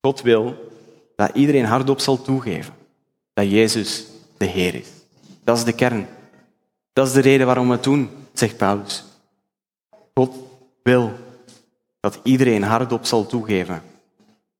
God 0.00 0.20
wil 0.22 0.70
dat 1.16 1.30
iedereen 1.34 1.64
hardop 1.64 2.00
zal 2.00 2.22
toegeven 2.22 2.74
dat 3.32 3.50
Jezus 3.50 4.06
de 4.36 4.46
Heer 4.46 4.74
is. 4.74 4.98
Dat 5.50 5.58
is 5.58 5.64
de 5.64 5.72
kern. 5.72 6.08
Dat 6.92 7.06
is 7.06 7.12
de 7.12 7.20
reden 7.20 7.46
waarom 7.46 7.66
we 7.66 7.72
het 7.72 7.82
doen, 7.82 8.10
zegt 8.32 8.56
Paulus. 8.56 9.04
God 10.14 10.34
wil 10.82 11.12
dat 12.00 12.20
iedereen 12.22 12.62
hardop 12.62 13.04
zal 13.04 13.26
toegeven. 13.26 13.82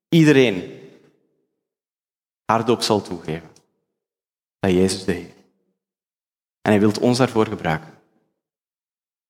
Iedereen 0.09 0.81
hardop 2.45 2.83
zal 2.83 3.03
toegeven 3.03 3.49
dat 4.61 4.71
Jezus 4.71 5.05
de 5.05 5.13
Heer 5.13 5.31
En 6.63 6.71
hij 6.71 6.81
wil 6.81 6.93
ons 7.01 7.19
daarvoor 7.19 7.47
gebruiken. 7.47 7.95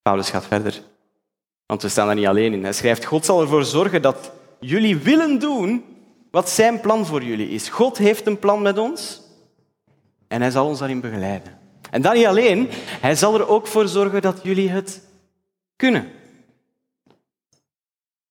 Paulus 0.02 0.30
gaat 0.30 0.46
verder, 0.46 0.82
want 1.66 1.82
we 1.82 1.88
staan 1.88 2.06
daar 2.06 2.14
niet 2.14 2.26
alleen 2.26 2.52
in. 2.52 2.62
Hij 2.62 2.72
schrijft, 2.72 3.04
God 3.04 3.24
zal 3.24 3.40
ervoor 3.40 3.64
zorgen 3.64 4.02
dat 4.02 4.32
jullie 4.60 4.96
willen 4.96 5.38
doen 5.38 5.84
wat 6.30 6.50
zijn 6.50 6.80
plan 6.80 7.06
voor 7.06 7.22
jullie 7.22 7.48
is. 7.48 7.68
God 7.68 7.98
heeft 7.98 8.26
een 8.26 8.38
plan 8.38 8.62
met 8.62 8.78
ons 8.78 9.28
en 10.30 10.40
hij 10.40 10.50
zal 10.50 10.66
ons 10.66 10.78
daarin 10.78 11.00
begeleiden. 11.00 11.58
En 11.90 12.02
dan 12.02 12.14
niet 12.14 12.26
alleen, 12.26 12.68
hij 13.00 13.14
zal 13.14 13.34
er 13.34 13.48
ook 13.48 13.66
voor 13.66 13.88
zorgen 13.88 14.22
dat 14.22 14.40
jullie 14.42 14.70
het 14.70 15.02
kunnen. 15.76 16.12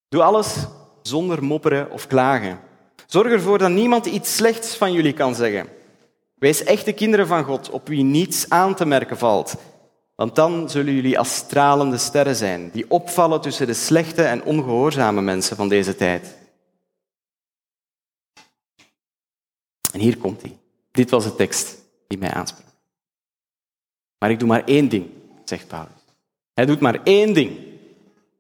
Doe 0.10 0.24
alles 0.24 0.56
zonder 1.02 1.44
mopperen 1.44 1.92
of 1.92 2.08
klagen. 2.08 2.60
Zorg 3.08 3.32
ervoor 3.32 3.58
dat 3.58 3.70
niemand 3.70 4.06
iets 4.06 4.36
slechts 4.36 4.76
van 4.76 4.94
jullie 4.94 5.14
kan 5.14 5.36
zeggen. 5.36 5.68
Wees 6.36 6.64
echte 6.64 6.94
kinderen 6.94 7.28
van 7.28 7.44
God, 7.44 7.70
op 7.70 7.88
wie 7.88 8.04
niets 8.04 8.50
aan 8.50 8.76
te 8.76 8.86
merken 8.86 9.18
valt. 9.18 9.56
Want 10.16 10.36
dan 10.36 10.70
zullen 10.70 10.94
jullie 10.94 11.20
als 11.20 11.36
stralende 11.36 11.98
sterren 11.98 12.36
zijn, 12.36 12.70
die 12.72 12.90
opvallen 12.90 13.42
tussen 13.42 13.68
de 13.68 13.74
slechte 13.74 14.24
en 14.24 14.44
ongehoorzame 14.44 15.22
mensen 15.22 15.56
van 15.56 15.70
deze 15.70 15.96
tijd. 15.96 16.38
En 19.92 20.00
hier 20.00 20.18
komt 20.18 20.42
hij. 20.42 20.58
Dit 20.92 21.10
was 21.10 21.24
de 21.24 21.36
tekst 21.36 21.79
die 22.10 22.18
mij 22.18 22.32
aansprak. 22.32 22.66
Maar 24.18 24.32
ik 24.32 24.40
doe 24.40 24.48
maar 24.48 24.64
één 24.64 24.90
ding, 24.90 25.10
zegt 25.44 25.68
Paulus. 25.68 25.92
Hij 26.54 26.66
doet 26.66 26.80
maar 26.80 27.04
één 27.04 27.34
ding. 27.34 27.60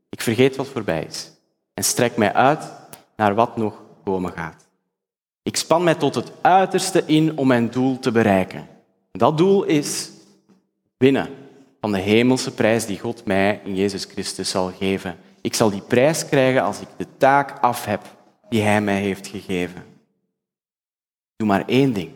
Ik 0.09 0.21
vergeet 0.21 0.55
wat 0.55 0.67
voorbij 0.67 1.03
is 1.03 1.31
en 1.73 1.83
strek 1.83 2.17
mij 2.17 2.33
uit 2.33 2.71
naar 3.15 3.35
wat 3.35 3.57
nog 3.57 3.81
komen 4.03 4.31
gaat. 4.31 4.67
Ik 5.43 5.55
span 5.55 5.83
mij 5.83 5.95
tot 5.95 6.15
het 6.15 6.31
uiterste 6.41 7.03
in 7.05 7.37
om 7.37 7.47
mijn 7.47 7.69
doel 7.69 7.99
te 7.99 8.11
bereiken. 8.11 8.67
Dat 9.11 9.37
doel 9.37 9.63
is 9.63 10.11
winnen 10.97 11.29
van 11.79 11.91
de 11.91 11.99
hemelse 11.99 12.51
prijs 12.51 12.85
die 12.85 12.99
God 12.99 13.25
mij 13.25 13.61
in 13.63 13.75
Jezus 13.75 14.05
Christus 14.05 14.49
zal 14.49 14.71
geven. 14.71 15.17
Ik 15.41 15.53
zal 15.53 15.69
die 15.69 15.81
prijs 15.81 16.25
krijgen 16.25 16.63
als 16.63 16.81
ik 16.81 16.87
de 16.97 17.07
taak 17.17 17.59
af 17.59 17.85
heb 17.85 18.01
die 18.49 18.61
Hij 18.61 18.81
mij 18.81 19.01
heeft 19.01 19.27
gegeven. 19.27 19.85
Doe 21.35 21.47
maar 21.47 21.67
één 21.67 21.93
ding. 21.93 22.11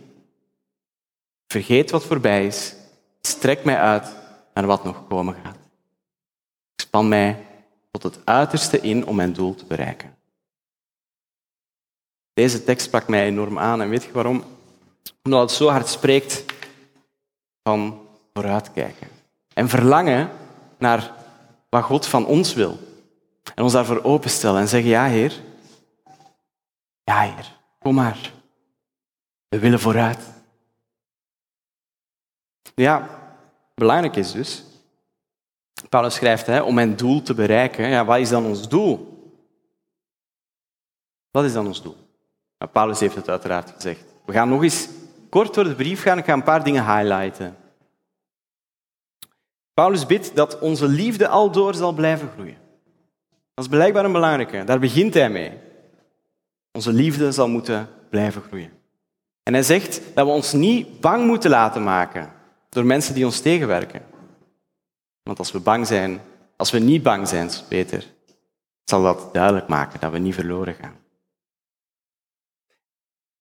Vergeet 1.54 1.92
wat 1.92 2.06
voorbij 2.06 2.46
is. 2.46 2.76
Strek 3.22 3.64
mij 3.64 3.78
uit 3.78 4.16
naar 4.54 4.66
wat 4.66 4.84
nog 4.84 5.08
komen 5.08 5.36
gaat. 5.44 5.58
Ik 6.76 6.82
span 6.82 7.08
mij 7.08 7.46
tot 7.92 8.04
het 8.04 8.20
uiterste 8.26 8.82
in 8.82 9.06
om 9.06 9.16
mijn 9.16 9.34
doel 9.34 9.56
te 9.56 9.66
bereiken. 9.66 10.18
Deze 12.34 12.64
tekst 12.64 12.86
sprak 12.86 13.08
mij 13.08 13.26
enorm 13.26 13.60
aan. 13.60 13.82
En 13.82 13.90
weet 13.90 14.04
je 14.04 14.12
waarom? 14.12 14.44
Omdat 15.24 15.42
het 15.42 15.52
zo 15.52 15.68
hard 15.68 15.88
spreekt 15.88 16.44
van 17.64 18.08
vooruitkijken. 18.34 19.08
En 19.54 19.70
verlangen 19.70 20.30
naar 20.78 21.12
wat 21.70 21.84
God 21.84 22.08
van 22.08 22.26
ons 22.26 22.54
wil. 22.54 22.78
En 23.56 23.64
ons 23.64 23.74
daarvoor 23.74 24.04
openstellen 24.04 24.62
en 24.62 24.68
zeggen, 24.68 24.90
ja 24.90 25.06
Heer, 25.06 25.42
ja 27.04 27.22
Heer, 27.22 27.58
kom 27.80 27.96
maar. 27.96 28.32
We 29.50 29.60
willen 29.60 29.80
vooruit. 29.80 30.34
Ja, 32.76 33.10
belangrijk 33.76 34.16
is 34.16 34.32
dus, 34.32 34.64
Paulus 35.90 36.16
schrijft, 36.16 36.46
hè, 36.46 36.62
om 36.62 36.74
mijn 36.74 36.96
doel 36.96 37.22
te 37.22 37.34
bereiken, 37.34 37.88
ja, 37.88 38.06
wat 38.06 38.18
is 38.18 38.30
dan 38.30 38.46
ons 38.46 38.70
doel? 38.70 39.14
Wat 41.32 41.44
is 41.44 41.54
dan 41.54 41.68
ons 41.68 41.82
doel? 41.82 41.96
Nou, 42.58 42.72
Paulus 42.72 43.00
heeft 43.00 43.16
het 43.16 43.30
uiteraard 43.30 43.72
gezegd. 43.72 44.04
We 44.26 44.32
gaan 44.32 44.50
nog 44.50 44.64
eens 44.64 44.90
kort 45.30 45.54
door 45.54 45.64
de 45.64 45.76
brief 45.76 46.02
gaan. 46.02 46.18
Ik 46.18 46.26
ga 46.26 46.34
een 46.34 46.44
paar 46.44 46.64
dingen 46.64 46.86
highlighten. 46.86 47.56
Paulus 49.74 50.06
bidt 50.06 50.36
dat 50.36 50.60
onze 50.60 50.88
liefde 50.88 51.28
aldoor 51.28 51.74
zal 51.74 51.94
blijven 51.94 52.30
groeien. 52.30 52.58
Dat 53.54 53.66
is 53.66 53.72
blijkbaar 53.72 54.06
een 54.06 54.12
belangrijke. 54.12 54.64
Daar 54.64 54.80
begint 54.80 55.14
hij 55.14 55.30
mee. 55.30 55.60
Onze 56.72 56.92
liefde 56.94 57.32
zal 57.32 57.48
moeten 57.48 57.90
blijven 58.10 58.42
groeien. 58.42 58.72
En 59.44 59.54
hij 59.54 59.64
zegt 59.64 60.02
dat 60.14 60.26
we 60.26 60.32
ons 60.32 60.54
niet 60.54 61.00
bang 61.00 61.26
moeten 61.26 61.50
laten 61.50 61.84
maken 61.84 62.32
door 62.74 62.86
mensen 62.86 63.14
die 63.14 63.26
ons 63.26 63.40
tegenwerken. 63.40 64.02
Want 65.24 65.40
als 65.40 65.52
we 65.52 65.60
bang 65.60 65.88
zijn, 65.88 66.22
als 66.56 66.72
we 66.72 66.80
niet 66.80 67.04
bang 67.04 67.28
zijn, 67.28 67.50
Peter, 67.68 68.06
zal 68.84 69.04
dat 69.04 69.34
duidelijk 69.34 69.68
maken 69.68 70.00
dat 70.00 70.12
we 70.12 70.18
niet 70.18 70.34
verloren 70.34 70.74
gaan. 70.74 70.96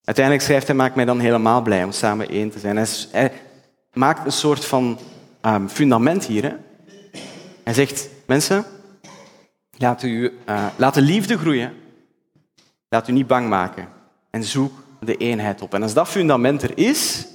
Uiteindelijk 0.05 0.45
schrijft 0.45 0.67
hij, 0.67 0.77
maakt 0.77 0.95
mij 0.95 1.05
dan 1.05 1.21
helemaal 1.21 1.63
blij 1.63 1.85
om 1.85 1.93
samen 1.93 2.29
één 2.29 2.51
te 2.51 2.59
zijn. 2.59 2.77
Hij, 3.11 3.33
maakt 3.93 4.25
een 4.25 4.33
soort 4.33 4.65
van 4.65 4.99
um, 5.43 5.69
fundament 5.69 6.25
hier. 6.25 6.43
Hè? 6.43 6.55
Hij 7.65 7.75
zegt, 7.75 8.09
mensen, 8.27 8.65
laat, 9.79 10.03
u, 10.03 10.39
uh, 10.49 10.67
laat 10.77 10.95
de 10.95 11.01
liefde 11.01 11.39
groeien. 11.39 11.73
Laat 12.89 13.09
u 13.09 13.13
niet 13.13 13.27
bang 13.27 13.49
maken. 13.49 13.89
En 14.31 14.45
zoek 14.45 14.73
de 15.01 15.17
eenheid 15.17 15.63
op. 15.63 15.75
En 15.75 15.83
als 15.83 15.95
dat 15.95 16.09
fundament 16.09 16.63
er 16.63 16.79
is, 16.79 17.27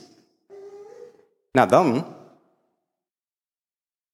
nou 1.57 1.69
dan 1.69 2.15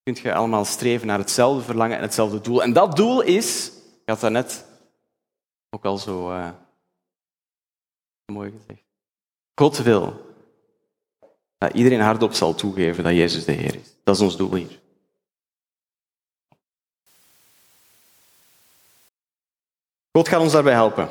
kun 0.04 0.18
je 0.22 0.34
allemaal 0.34 0.66
streven 0.66 1.08
naar 1.08 1.18
hetzelfde 1.18 1.64
verlangen 1.64 1.98
en 1.98 2.04
hetzelfde 2.04 2.42
doel. 2.42 2.64
En 2.64 2.74
dat 2.74 2.96
doel 2.96 3.22
is, 3.22 3.68
ik 4.02 4.10
had 4.10 4.20
dat 4.20 4.32
net 4.32 4.66
ook 5.70 5.86
al 5.86 5.98
zo 5.98 6.32
uh, 6.32 6.50
mooi 8.26 8.52
gezegd. 8.52 8.86
God 9.56 9.78
wil 9.78 10.36
dat 11.58 11.74
iedereen 11.74 12.00
hardop 12.00 12.34
zal 12.34 12.54
toegeven 12.54 13.04
dat 13.04 13.14
Jezus 13.14 13.46
de 13.46 13.52
Heer 13.52 13.76
is. 13.76 13.96
Dat 14.04 14.16
is 14.16 14.22
ons 14.22 14.38
doel 14.38 14.56
hier. 14.56 14.80
God 20.12 20.28
gaat 20.28 20.42
ons 20.42 20.52
daarbij 20.52 20.74
helpen. 20.74 21.10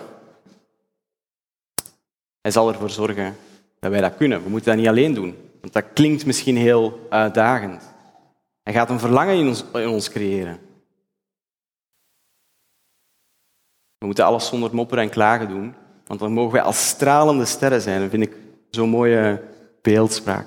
Hij 2.40 2.50
zal 2.50 2.68
ervoor 2.68 2.90
zorgen 2.90 3.36
dat 3.78 3.90
wij 3.90 4.00
dat 4.00 4.16
kunnen. 4.16 4.42
We 4.42 4.48
moeten 4.48 4.68
dat 4.68 4.78
niet 4.78 4.88
alleen 4.88 5.14
doen, 5.14 5.51
want 5.62 5.72
dat 5.72 5.92
klinkt 5.94 6.26
misschien 6.26 6.56
heel 6.56 7.06
uitdagend. 7.10 7.94
Hij 8.62 8.72
gaat 8.72 8.90
een 8.90 8.98
verlangen 8.98 9.36
in 9.36 9.46
ons, 9.46 9.64
ons 9.72 10.10
creëren. 10.10 10.58
We 13.98 14.06
moeten 14.06 14.24
alles 14.24 14.46
zonder 14.46 14.74
mopperen 14.74 15.04
en 15.04 15.10
klagen 15.10 15.48
doen, 15.48 15.74
want 16.06 16.20
dan 16.20 16.32
mogen 16.32 16.52
wij 16.52 16.62
als 16.62 16.88
stralende 16.88 17.44
sterren 17.44 17.80
zijn. 17.80 18.00
Dat 18.00 18.10
vind 18.10 18.22
ik 18.22 18.36
Zo'n 18.72 18.88
mooie 18.88 19.42
beeldspraak. 19.82 20.46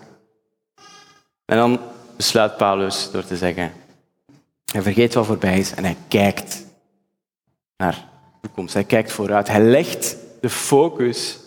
En 1.45 1.57
dan 1.57 1.79
besluit 2.15 2.57
Paulus 2.57 3.11
door 3.11 3.25
te 3.25 3.37
zeggen, 3.37 3.73
hij 4.71 4.81
vergeet 4.81 5.13
wat 5.13 5.25
voorbij 5.25 5.59
is 5.59 5.73
en 5.73 5.83
hij 5.83 5.97
kijkt 6.07 6.65
naar 7.77 8.09
de 8.41 8.47
toekomst. 8.47 8.73
Hij 8.73 8.83
kijkt 8.83 9.11
vooruit. 9.11 9.47
Hij 9.47 9.61
legt 9.61 10.17
de 10.41 10.49
focus 10.49 11.39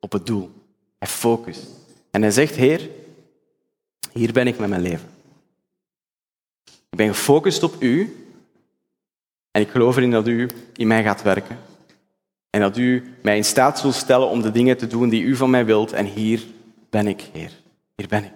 op 0.00 0.12
het 0.12 0.26
doel. 0.26 0.50
Hij 0.98 1.08
focust. 1.08 1.66
En 2.10 2.22
hij 2.22 2.30
zegt, 2.30 2.54
Heer, 2.54 2.90
hier 4.14 4.32
ben 4.32 4.46
ik 4.46 4.58
met 4.58 4.68
mijn 4.68 4.82
leven. 4.82 5.08
Ik 6.90 6.96
ben 6.96 7.08
gefocust 7.08 7.62
op 7.62 7.74
u 7.78 8.26
en 9.50 9.60
ik 9.60 9.68
geloof 9.68 9.96
erin 9.96 10.10
dat 10.10 10.28
u 10.28 10.50
in 10.76 10.86
mij 10.86 11.02
gaat 11.02 11.22
werken. 11.22 11.58
En 12.50 12.60
dat 12.60 12.76
u 12.76 13.14
mij 13.22 13.36
in 13.36 13.44
staat 13.44 13.78
zult 13.78 13.94
stellen 13.94 14.28
om 14.28 14.42
de 14.42 14.50
dingen 14.50 14.76
te 14.76 14.86
doen 14.86 15.08
die 15.08 15.22
u 15.22 15.36
van 15.36 15.50
mij 15.50 15.64
wilt. 15.64 15.92
En 15.92 16.06
hier 16.06 16.42
ben 16.90 17.06
ik, 17.06 17.28
Heer. 17.32 17.50
Hier 17.96 18.08
ben 18.08 18.24
ik. 18.24 18.32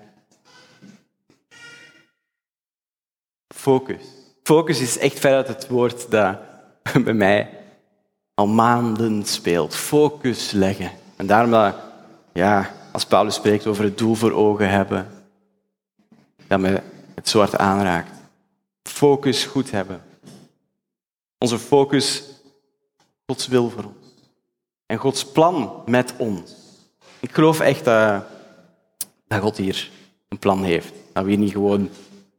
Focus. 3.55 4.03
Focus 4.43 4.81
is 4.81 4.99
echt 4.99 5.19
veruit 5.19 5.49
het 5.49 5.69
woord 5.69 6.11
dat 6.11 6.39
bij 7.05 7.15
mij 7.15 7.51
al 8.35 8.47
maanden 8.47 9.25
speelt. 9.25 9.75
Focus 9.75 10.51
leggen. 10.51 10.91
En 11.17 11.27
daarom 11.27 11.51
dat, 11.51 11.75
ja, 12.33 12.71
als 12.93 13.07
Paulus 13.07 13.35
spreekt 13.35 13.67
over 13.67 13.85
het 13.85 13.99
doel 13.99 14.15
voor 14.15 14.33
ogen 14.33 14.71
hebben, 14.71 15.18
dat 16.49 16.61
me 16.61 16.83
het 17.15 17.29
zo 17.29 17.39
hard 17.39 17.57
aanraakt. 17.57 18.11
Focus 18.83 19.45
goed 19.45 19.71
hebben. 19.71 20.03
Onze 21.39 21.59
focus, 21.59 22.23
Gods 23.27 23.47
wil 23.47 23.71
voor 23.71 23.85
ons. 23.85 24.15
En 24.87 24.99
Gods 24.99 25.25
plan 25.25 25.83
met 25.87 26.15
ons. 26.19 26.55
Ik 27.21 27.33
geloof 27.33 27.61
echt 27.61 27.85
dat, 27.85 28.25
dat 29.27 29.41
God 29.41 29.57
hier 29.57 29.91
een 30.29 30.39
plan 30.39 30.65
heeft. 30.65 30.93
Dat 31.13 31.25
we 31.25 31.31
hier 31.31 31.39
niet 31.39 31.53
gewoon 31.53 31.91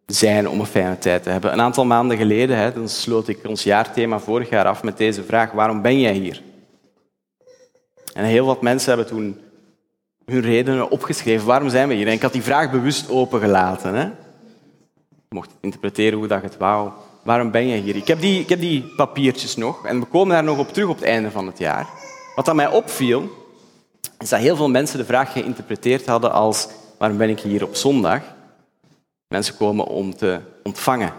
zijn 0.06 0.50
om 0.50 0.60
een 0.60 0.66
fijne 0.66 0.98
tijd 0.98 1.24
te 1.24 1.30
hebben. 1.30 1.54
Een 1.54 1.62
aantal 1.62 1.86
maanden 1.86 2.18
geleden 2.18 2.58
hè, 2.58 2.74
dan 2.74 2.90
sloot 2.90 3.28
ik 3.28 3.48
ons 3.48 3.64
jaarthema 3.64 4.20
vorig 4.20 4.50
jaar 4.50 4.66
af 4.66 4.84
met 4.84 4.98
deze 4.98 5.24
vraag. 5.24 5.52
Waarom 5.52 5.82
ben 5.82 6.00
jij 6.00 6.14
hier? 6.14 6.42
En 8.14 8.24
heel 8.26 8.46
wat 8.46 8.62
mensen 8.62 8.90
hebben 8.90 9.08
toen 9.08 9.40
hun 10.30 10.42
redenen 10.42 10.90
opgeschreven. 10.92 11.48
Waarom 11.48 11.70
zijn 11.70 11.88
we 11.88 11.94
hier? 11.94 12.08
En 12.08 12.14
ik 12.14 12.22
had 12.22 12.34
die 12.34 12.44
vraag 12.44 12.72
bewust 12.72 13.10
opengelaten. 13.10 13.94
Hè? 13.94 14.04
Je 14.04 15.36
mocht 15.36 15.52
interpreteren 15.60 16.18
hoe 16.18 16.28
dat 16.28 16.42
het 16.42 16.58
wou. 16.58 16.92
Waarom 17.24 17.52
ben 17.52 17.68
jij 17.68 17.78
hier? 17.78 17.96
Ik 17.96 18.08
heb, 18.08 18.22
die, 18.22 18.40
ik 18.40 18.50
heb 18.50 18.60
die 18.60 18.84
papiertjes 18.96 19.56
nog 19.56 19.86
en 19.86 20.00
we 20.00 20.06
komen 20.06 20.30
daar 20.36 20.44
nog 20.44 20.58
op 20.58 20.74
terug 20.74 20.90
op 20.90 20.96
het 20.96 21.06
einde 21.06 21.32
van 21.32 21.46
het 21.48 21.58
jaar. 21.58 21.88
Wat 22.36 22.50
aan 22.50 22.56
mij 22.56 22.68
opviel, 22.72 23.30
is 24.20 24.30
dat 24.30 24.40
heel 24.40 24.56
veel 24.56 24.70
mensen 24.70 24.98
de 24.98 25.06
vraag 25.06 25.32
geïnterpreteerd 25.32 26.06
hadden 26.06 26.32
als 26.32 26.68
waarom 26.98 27.18
ben 27.18 27.30
ik 27.30 27.40
hier 27.40 27.64
op 27.64 27.76
zondag? 27.76 28.22
Mensen 29.28 29.58
komen 29.58 29.86
om 29.86 30.16
te 30.16 30.40
ontvangen 30.64 31.14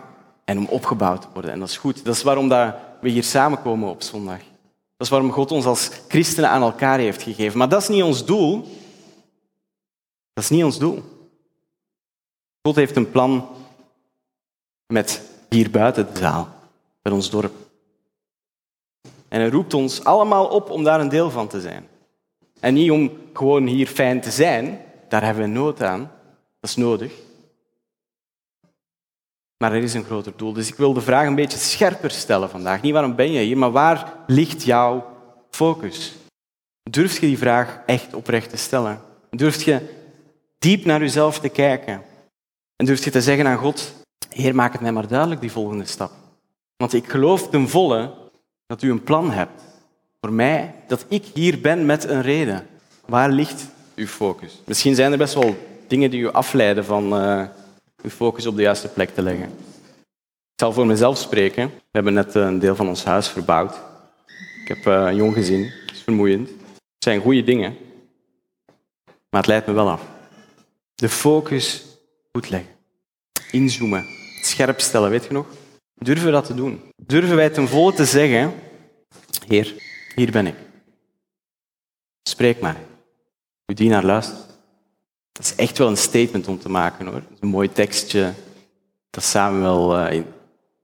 en 0.45 0.59
om 0.59 0.67
opgebouwd 0.67 1.23
te 1.23 1.29
worden. 1.33 1.51
En 1.53 1.59
dat 1.59 1.69
is 1.69 1.77
goed. 1.77 2.05
Dat 2.05 2.15
is 2.15 2.23
waarom 2.23 2.49
dat 2.49 2.75
we 3.01 3.09
hier 3.09 3.25
samenkomen 3.25 3.89
op 3.89 4.03
zondag. 4.03 4.39
Dat 4.97 5.09
is 5.09 5.09
waarom 5.09 5.33
God 5.33 5.53
ons 5.53 5.65
als 5.65 5.91
christenen 6.09 6.51
aan 6.51 6.63
elkaar 6.63 6.99
heeft 6.99 7.23
gegeven. 7.23 7.59
Maar 7.59 7.69
dat 7.69 7.83
is 7.83 7.89
niet 7.89 8.03
ons 8.03 8.25
doel. 8.25 8.67
Dat 10.41 10.51
is 10.51 10.57
niet 10.57 10.65
ons 10.65 10.79
doel. 10.79 11.03
God 12.63 12.77
heeft 12.77 12.97
een 12.97 13.11
plan 13.11 13.49
met 14.87 15.23
hier 15.49 15.71
buiten 15.71 16.13
de 16.13 16.19
zaal, 16.19 16.49
met 17.03 17.13
ons 17.13 17.31
dorp. 17.31 17.53
En 19.29 19.41
hij 19.41 19.49
roept 19.51 19.75
ons 19.75 20.05
allemaal 20.05 20.47
op 20.47 20.71
om 20.71 20.85
daar 20.85 21.01
een 21.01 21.09
deel 21.09 21.31
van 21.31 21.49
te 21.49 21.61
zijn. 21.61 21.89
En 22.61 22.75
niet 22.75 22.91
om 22.91 23.13
gewoon 23.33 23.67
hier 23.67 23.87
fijn 23.87 24.21
te 24.21 24.31
zijn, 24.31 24.81
daar 25.09 25.25
hebben 25.25 25.43
we 25.43 25.49
nood 25.49 25.83
aan, 25.83 26.01
dat 26.61 26.71
is 26.71 26.77
nodig. 26.77 27.13
Maar 29.57 29.73
er 29.73 29.83
is 29.83 29.95
een 29.95 30.05
groter 30.05 30.33
doel. 30.37 30.53
Dus 30.53 30.69
ik 30.69 30.77
wil 30.77 30.93
de 30.93 31.01
vraag 31.01 31.27
een 31.27 31.35
beetje 31.35 31.59
scherper 31.59 32.11
stellen 32.11 32.51
vandaag. 32.51 32.83
Niet 32.83 32.93
waarom 32.93 33.15
ben 33.15 33.33
je 33.33 33.41
hier, 33.41 33.59
maar 33.59 33.73
waar 33.73 34.15
ligt 34.27 34.63
jouw 34.63 35.07
focus? 35.51 36.15
Durf 36.91 37.21
je 37.21 37.27
die 37.27 37.39
vraag 37.39 37.81
echt 37.87 38.15
oprecht 38.15 38.51
te 38.51 38.57
stellen? 38.57 39.01
Durf 39.31 39.63
je 39.63 39.99
diep 40.61 40.85
naar 40.85 41.01
jezelf 41.01 41.41
te 41.41 41.49
kijken? 41.49 42.03
En 42.77 42.87
durf 42.87 43.05
je 43.05 43.11
te 43.11 43.23
zeggen 43.23 43.47
aan 43.47 43.59
God, 43.59 43.93
Heer, 44.29 44.55
maak 44.55 44.73
het 44.73 44.81
mij 44.81 44.93
maar 44.93 45.09
duidelijk, 45.09 45.41
die 45.41 45.53
volgende 45.53 45.85
stap. 45.85 46.13
Want 46.77 46.93
ik 46.93 47.09
geloof 47.09 47.49
ten 47.49 47.69
volle 47.69 48.15
dat 48.67 48.83
u 48.83 48.91
een 48.91 49.03
plan 49.03 49.31
hebt 49.31 49.63
voor 50.21 50.33
mij, 50.33 50.75
dat 50.87 51.05
ik 51.09 51.25
hier 51.35 51.61
ben 51.61 51.87
met 51.87 52.05
een 52.05 52.23
reden. 52.23 52.67
Waar 53.07 53.31
ligt 53.31 53.67
uw 53.95 54.07
focus? 54.07 54.61
Misschien 54.65 54.95
zijn 54.95 55.13
er 55.13 55.19
best 55.19 55.35
wel 55.35 55.57
dingen 55.87 56.11
die 56.11 56.21
u 56.21 56.31
afleiden 56.31 56.85
van 56.85 57.23
uh, 57.23 57.47
uw 58.03 58.11
focus 58.11 58.47
op 58.47 58.57
de 58.57 58.63
juiste 58.63 58.89
plek 58.89 59.15
te 59.15 59.23
leggen. 59.23 59.49
Ik 60.27 60.67
zal 60.67 60.73
voor 60.73 60.87
mezelf 60.87 61.19
spreken. 61.19 61.67
We 61.69 61.91
hebben 61.91 62.15
net 62.15 62.35
een 62.35 62.59
deel 62.59 62.77
van 62.77 62.89
ons 62.89 63.05
huis 63.05 63.29
verbouwd. 63.29 63.75
Ik 64.63 64.69
heb 64.69 64.87
uh, 64.87 65.07
een 65.07 65.17
jong 65.17 65.35
gezin, 65.35 65.63
het 65.87 65.95
is 65.95 66.03
vermoeiend. 66.03 66.49
Het 66.49 67.09
zijn 67.09 67.21
goede 67.21 67.43
dingen, 67.45 67.77
maar 69.31 69.41
het 69.41 69.47
leidt 69.47 69.67
me 69.67 69.73
wel 69.73 69.91
af. 69.91 70.03
De 71.01 71.09
focus 71.09 71.85
goed 72.33 72.51
leggen. 72.51 72.71
Inzoomen. 73.51 74.07
Scherp 74.43 74.81
stellen, 74.81 75.11
weet 75.11 75.25
je 75.25 75.33
nog? 75.33 75.47
Durven 75.95 76.27
we 76.27 76.33
dat 76.33 76.45
te 76.45 76.55
doen? 76.55 76.93
Durven 76.97 77.37
wij 77.37 77.51
ten 77.51 77.69
volle 77.69 77.93
te 77.93 78.05
zeggen, 78.05 78.55
Heer, 79.47 79.75
hier 80.15 80.31
ben 80.31 80.47
ik. 80.47 80.55
Spreek 82.23 82.61
maar. 82.61 82.77
Uw 83.67 83.75
dienaar 83.75 84.05
luistert. 84.05 84.47
Dat 85.33 85.45
is 85.45 85.55
echt 85.55 85.79
wel 85.79 85.89
een 85.89 85.97
statement 85.97 86.49
om 86.49 86.59
te 86.59 86.69
maken 86.69 87.07
hoor. 87.07 87.23
een 87.41 87.49
mooi 87.49 87.73
tekstje 87.73 88.35
dat 89.11 89.25
Samuel, 89.25 89.99
uh, 89.99 90.13
in, 90.13 90.27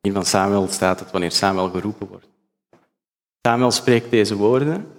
in 0.01 0.13
van 0.13 0.25
Samuel 0.25 0.69
staat 0.69 0.99
dat 0.99 1.11
wanneer 1.11 1.33
Samuel 1.33 1.71
geroepen 1.71 2.07
wordt. 2.07 2.29
Samuel 3.43 3.71
spreekt 3.71 4.11
deze 4.11 4.37
woorden 4.37 4.93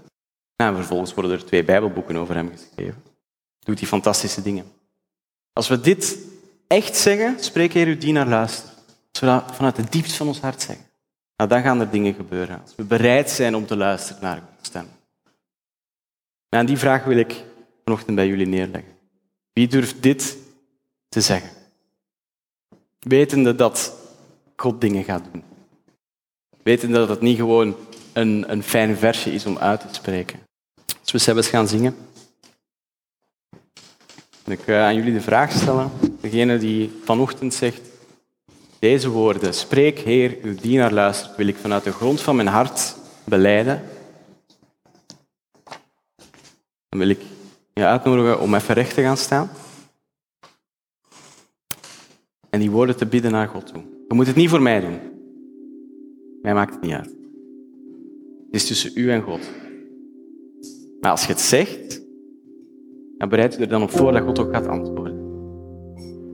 en 0.56 0.76
vervolgens 0.76 1.14
worden 1.14 1.32
er 1.32 1.46
twee 1.46 1.64
Bijbelboeken 1.64 2.16
over 2.16 2.36
hem 2.36 2.52
geschreven. 2.52 3.04
Doet 3.60 3.80
hij 3.80 3.88
fantastische 3.88 4.42
dingen. 4.42 4.77
Als 5.58 5.68
we 5.68 5.80
dit 5.80 6.18
echt 6.68 6.96
zeggen, 6.96 7.44
spreek 7.44 7.74
Heer 7.74 7.88
uw 7.88 7.98
dienaar 7.98 8.28
luister. 8.28 8.70
Als 9.12 9.20
we 9.20 9.26
dat 9.26 9.56
vanuit 9.56 9.78
het 9.78 9.92
diepst 9.92 10.16
van 10.16 10.28
ons 10.28 10.40
hart 10.40 10.62
zeggen, 10.62 10.86
nou, 11.38 11.50
dan 11.50 11.62
gaan 11.62 11.80
er 11.80 11.90
dingen 11.90 12.14
gebeuren. 12.14 12.62
Als 12.62 12.76
we 12.76 12.84
bereid 12.84 13.30
zijn 13.30 13.56
om 13.56 13.66
te 13.66 13.76
luisteren 13.76 14.22
naar 14.22 14.36
Gods 14.38 14.68
stem. 14.68 14.88
En 16.50 16.66
die 16.66 16.78
vraag 16.78 17.04
wil 17.04 17.18
ik 17.18 17.44
vanochtend 17.84 18.16
bij 18.16 18.28
jullie 18.28 18.48
neerleggen. 18.48 18.92
Wie 19.54 19.68
durft 19.68 20.04
dit 20.04 20.38
te 21.10 21.22
zeggen? 21.22 21.50
Wetende 23.00 23.56
dat 23.56 23.94
God 24.56 24.82
dingen 24.82 25.04
gaat 25.04 25.24
doen. 25.32 25.44
Wetende 26.64 26.98
dat 26.98 27.10
het 27.10 27.22
niet 27.22 27.38
gewoon 27.38 27.76
een, 28.14 28.52
een 28.52 28.64
fijn 28.64 28.98
versje 28.98 29.34
is 29.34 29.46
om 29.46 29.58
uit 29.58 29.82
te 29.82 29.88
spreken. 29.92 30.40
Als 31.02 31.12
we 31.12 31.18
zelfs 31.18 31.48
gaan 31.48 31.68
zingen, 31.68 31.96
ik 34.52 34.68
eh, 34.68 34.82
aan 34.82 34.96
jullie 34.96 35.14
de 35.14 35.22
vraag 35.22 35.52
stellen. 35.52 35.92
Degene 36.22 36.58
die 36.58 36.92
vanochtend 37.04 37.54
zegt, 37.54 37.82
deze 38.80 39.10
woorden, 39.10 39.54
spreek 39.54 40.00
Heer, 40.00 40.38
uw 40.44 40.56
dienaar 40.56 40.94
luistert, 40.94 41.36
wil 41.36 41.48
ik 41.48 41.56
vanuit 41.56 41.84
de 41.84 41.92
grond 41.92 42.22
van 42.22 42.36
mijn 42.36 42.48
hart 42.48 42.96
beleiden. 43.24 43.82
Dan 46.90 47.00
wil 47.00 47.10
ik 47.10 47.20
je 47.74 47.86
uitnodigen 47.86 48.40
om 48.40 48.56
even 48.56 48.74
recht 48.74 48.94
te 48.94 49.02
gaan 49.02 49.18
staan. 49.18 49.50
En 52.50 52.60
die 52.60 52.72
woorden 52.72 52.98
te 52.98 53.06
bidden 53.06 53.32
naar 53.32 53.48
God 53.48 53.68
toe. 53.68 53.82
Je 54.08 54.14
moet 54.14 54.28
het 54.28 54.36
niet 54.36 54.50
voor 54.50 54.62
mij 54.62 54.80
doen. 54.80 55.00
Mij 56.42 56.54
maakt 56.54 56.74
het 56.74 56.82
niet 56.82 56.94
uit. 56.94 57.16
Het 58.46 58.56
is 58.56 58.68
tussen 58.68 58.92
u 58.96 59.12
en 59.12 59.22
God. 59.22 59.50
Maar 61.00 61.12
als 61.12 61.22
je 61.22 61.32
het 61.32 61.42
zegt, 61.42 62.02
dan 63.18 63.30
bereid 63.30 63.60
u 63.60 63.62
er 63.62 63.68
dan 63.68 63.82
op 63.82 63.90
voor 63.90 64.12
dat 64.12 64.24
God 64.24 64.40
ook 64.40 64.54
gaat 64.54 64.68
antwoorden. 64.68 65.16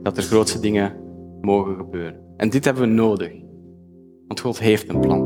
Dat 0.02 0.16
er 0.16 0.22
grootste 0.22 0.60
dingen 0.60 0.92
mogen 1.40 1.76
gebeuren. 1.76 2.20
En 2.36 2.50
dit 2.50 2.64
hebben 2.64 2.82
we 2.82 2.88
nodig. 2.88 3.32
Want 4.26 4.40
God 4.40 4.58
heeft 4.58 4.88
een 4.88 5.00
plan. 5.00 5.20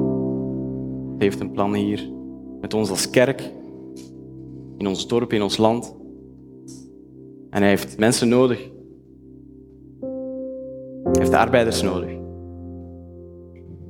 Hij 1.16 1.26
heeft 1.26 1.40
een 1.40 1.52
plan 1.52 1.74
hier 1.74 2.10
met 2.60 2.74
ons 2.74 2.90
als 2.90 3.10
kerk, 3.10 3.52
in 4.76 4.86
ons 4.86 5.08
dorp, 5.08 5.32
in 5.32 5.42
ons 5.42 5.56
land. 5.56 5.96
En 7.50 7.60
hij 7.60 7.68
heeft 7.68 7.98
mensen 7.98 8.28
nodig. 8.28 8.70
Hij 11.02 11.20
heeft 11.20 11.32
arbeiders 11.32 11.82
nodig. 11.82 12.10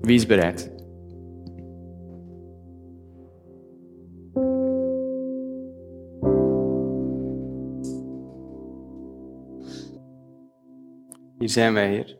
Wie 0.00 0.14
is 0.14 0.26
bereid? 0.26 0.77
Zijn 11.48 11.72
wij, 11.72 11.88
Heer. 11.88 12.18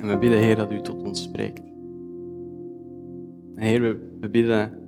En 0.00 0.08
we 0.08 0.18
bidden, 0.18 0.38
Heer, 0.38 0.56
dat 0.56 0.72
u 0.72 0.80
tot 0.80 1.02
ons 1.02 1.22
spreekt. 1.22 1.62
Heer, 3.54 3.80
we 4.20 4.28
bidden 4.30 4.78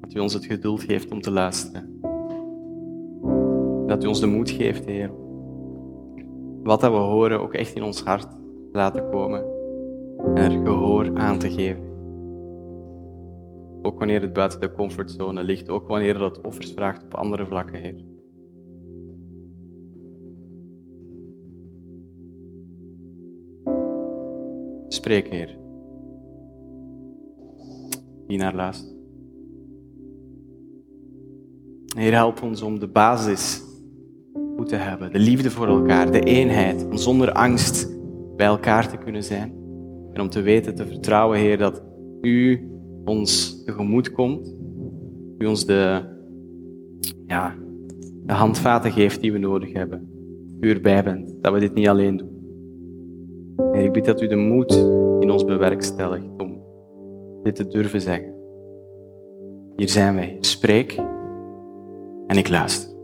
Dat 0.00 0.14
u 0.14 0.18
ons 0.18 0.34
het 0.34 0.44
geduld 0.44 0.82
geeft 0.82 1.10
om 1.10 1.20
te 1.20 1.30
luisteren. 1.30 2.00
Dat 3.86 4.04
u 4.04 4.06
ons 4.06 4.20
de 4.20 4.26
moed 4.26 4.50
geeft, 4.50 4.84
Heer. 4.84 5.10
Wat 6.62 6.80
dat 6.80 6.90
we 6.90 6.96
horen 6.96 7.40
ook 7.40 7.54
echt 7.54 7.74
in 7.74 7.82
ons 7.82 8.02
hart 8.02 8.28
laten 8.72 9.10
komen. 9.10 9.44
En 10.34 10.52
er 10.52 10.66
gehoor 10.66 11.16
aan 11.16 11.38
te 11.38 11.50
geven. 11.50 11.82
Ook 13.82 13.98
wanneer 13.98 14.20
het 14.20 14.32
buiten 14.32 14.60
de 14.60 14.72
comfortzone 14.72 15.42
ligt. 15.42 15.68
Ook 15.68 15.88
wanneer 15.88 16.18
dat 16.18 16.40
offers 16.40 16.72
vraagt 16.72 17.04
op 17.04 17.14
andere 17.14 17.46
vlakken, 17.46 17.80
Heer. 17.80 18.17
Spreek, 24.88 25.28
Heer. 25.28 25.56
Die 28.26 28.38
naar 28.38 28.54
luistert. 28.54 28.96
Heer, 31.96 32.12
help 32.12 32.42
ons 32.42 32.62
om 32.62 32.78
de 32.78 32.88
basis 32.88 33.62
goed 34.56 34.68
te 34.68 34.76
hebben. 34.76 35.12
De 35.12 35.18
liefde 35.18 35.50
voor 35.50 35.66
elkaar, 35.66 36.12
de 36.12 36.20
eenheid. 36.20 36.86
Om 36.86 36.96
zonder 36.96 37.32
angst 37.32 37.96
bij 38.36 38.46
elkaar 38.46 38.88
te 38.88 38.96
kunnen 38.96 39.24
zijn. 39.24 39.52
En 40.12 40.20
om 40.20 40.28
te 40.28 40.40
weten, 40.40 40.74
te 40.74 40.86
vertrouwen, 40.86 41.38
Heer, 41.38 41.58
dat 41.58 41.82
U 42.20 42.68
ons 43.04 43.62
tegemoet 43.64 44.12
komt. 44.12 44.54
U 45.38 45.46
ons 45.46 45.66
de, 45.66 46.02
ja, 47.26 47.54
de 48.24 48.32
handvaten 48.32 48.92
geeft 48.92 49.20
die 49.20 49.32
we 49.32 49.38
nodig 49.38 49.72
hebben. 49.72 50.08
U 50.60 50.70
erbij 50.70 51.04
bent, 51.04 51.34
dat 51.40 51.52
we 51.52 51.60
dit 51.60 51.74
niet 51.74 51.88
alleen 51.88 52.16
doen. 52.16 52.37
Ik 53.72 53.92
bid 53.92 54.04
dat 54.04 54.20
U 54.22 54.26
de 54.26 54.36
moed 54.36 54.72
in 55.20 55.30
ons 55.30 55.44
bewerkstelligt 55.44 56.24
om 56.38 56.62
dit 57.42 57.54
te 57.54 57.66
durven 57.66 58.00
zeggen. 58.00 58.34
Hier 59.76 59.88
zijn 59.88 60.14
wij. 60.14 60.36
Spreek 60.40 60.92
en 62.26 62.36
ik 62.36 62.48
luister. 62.48 62.97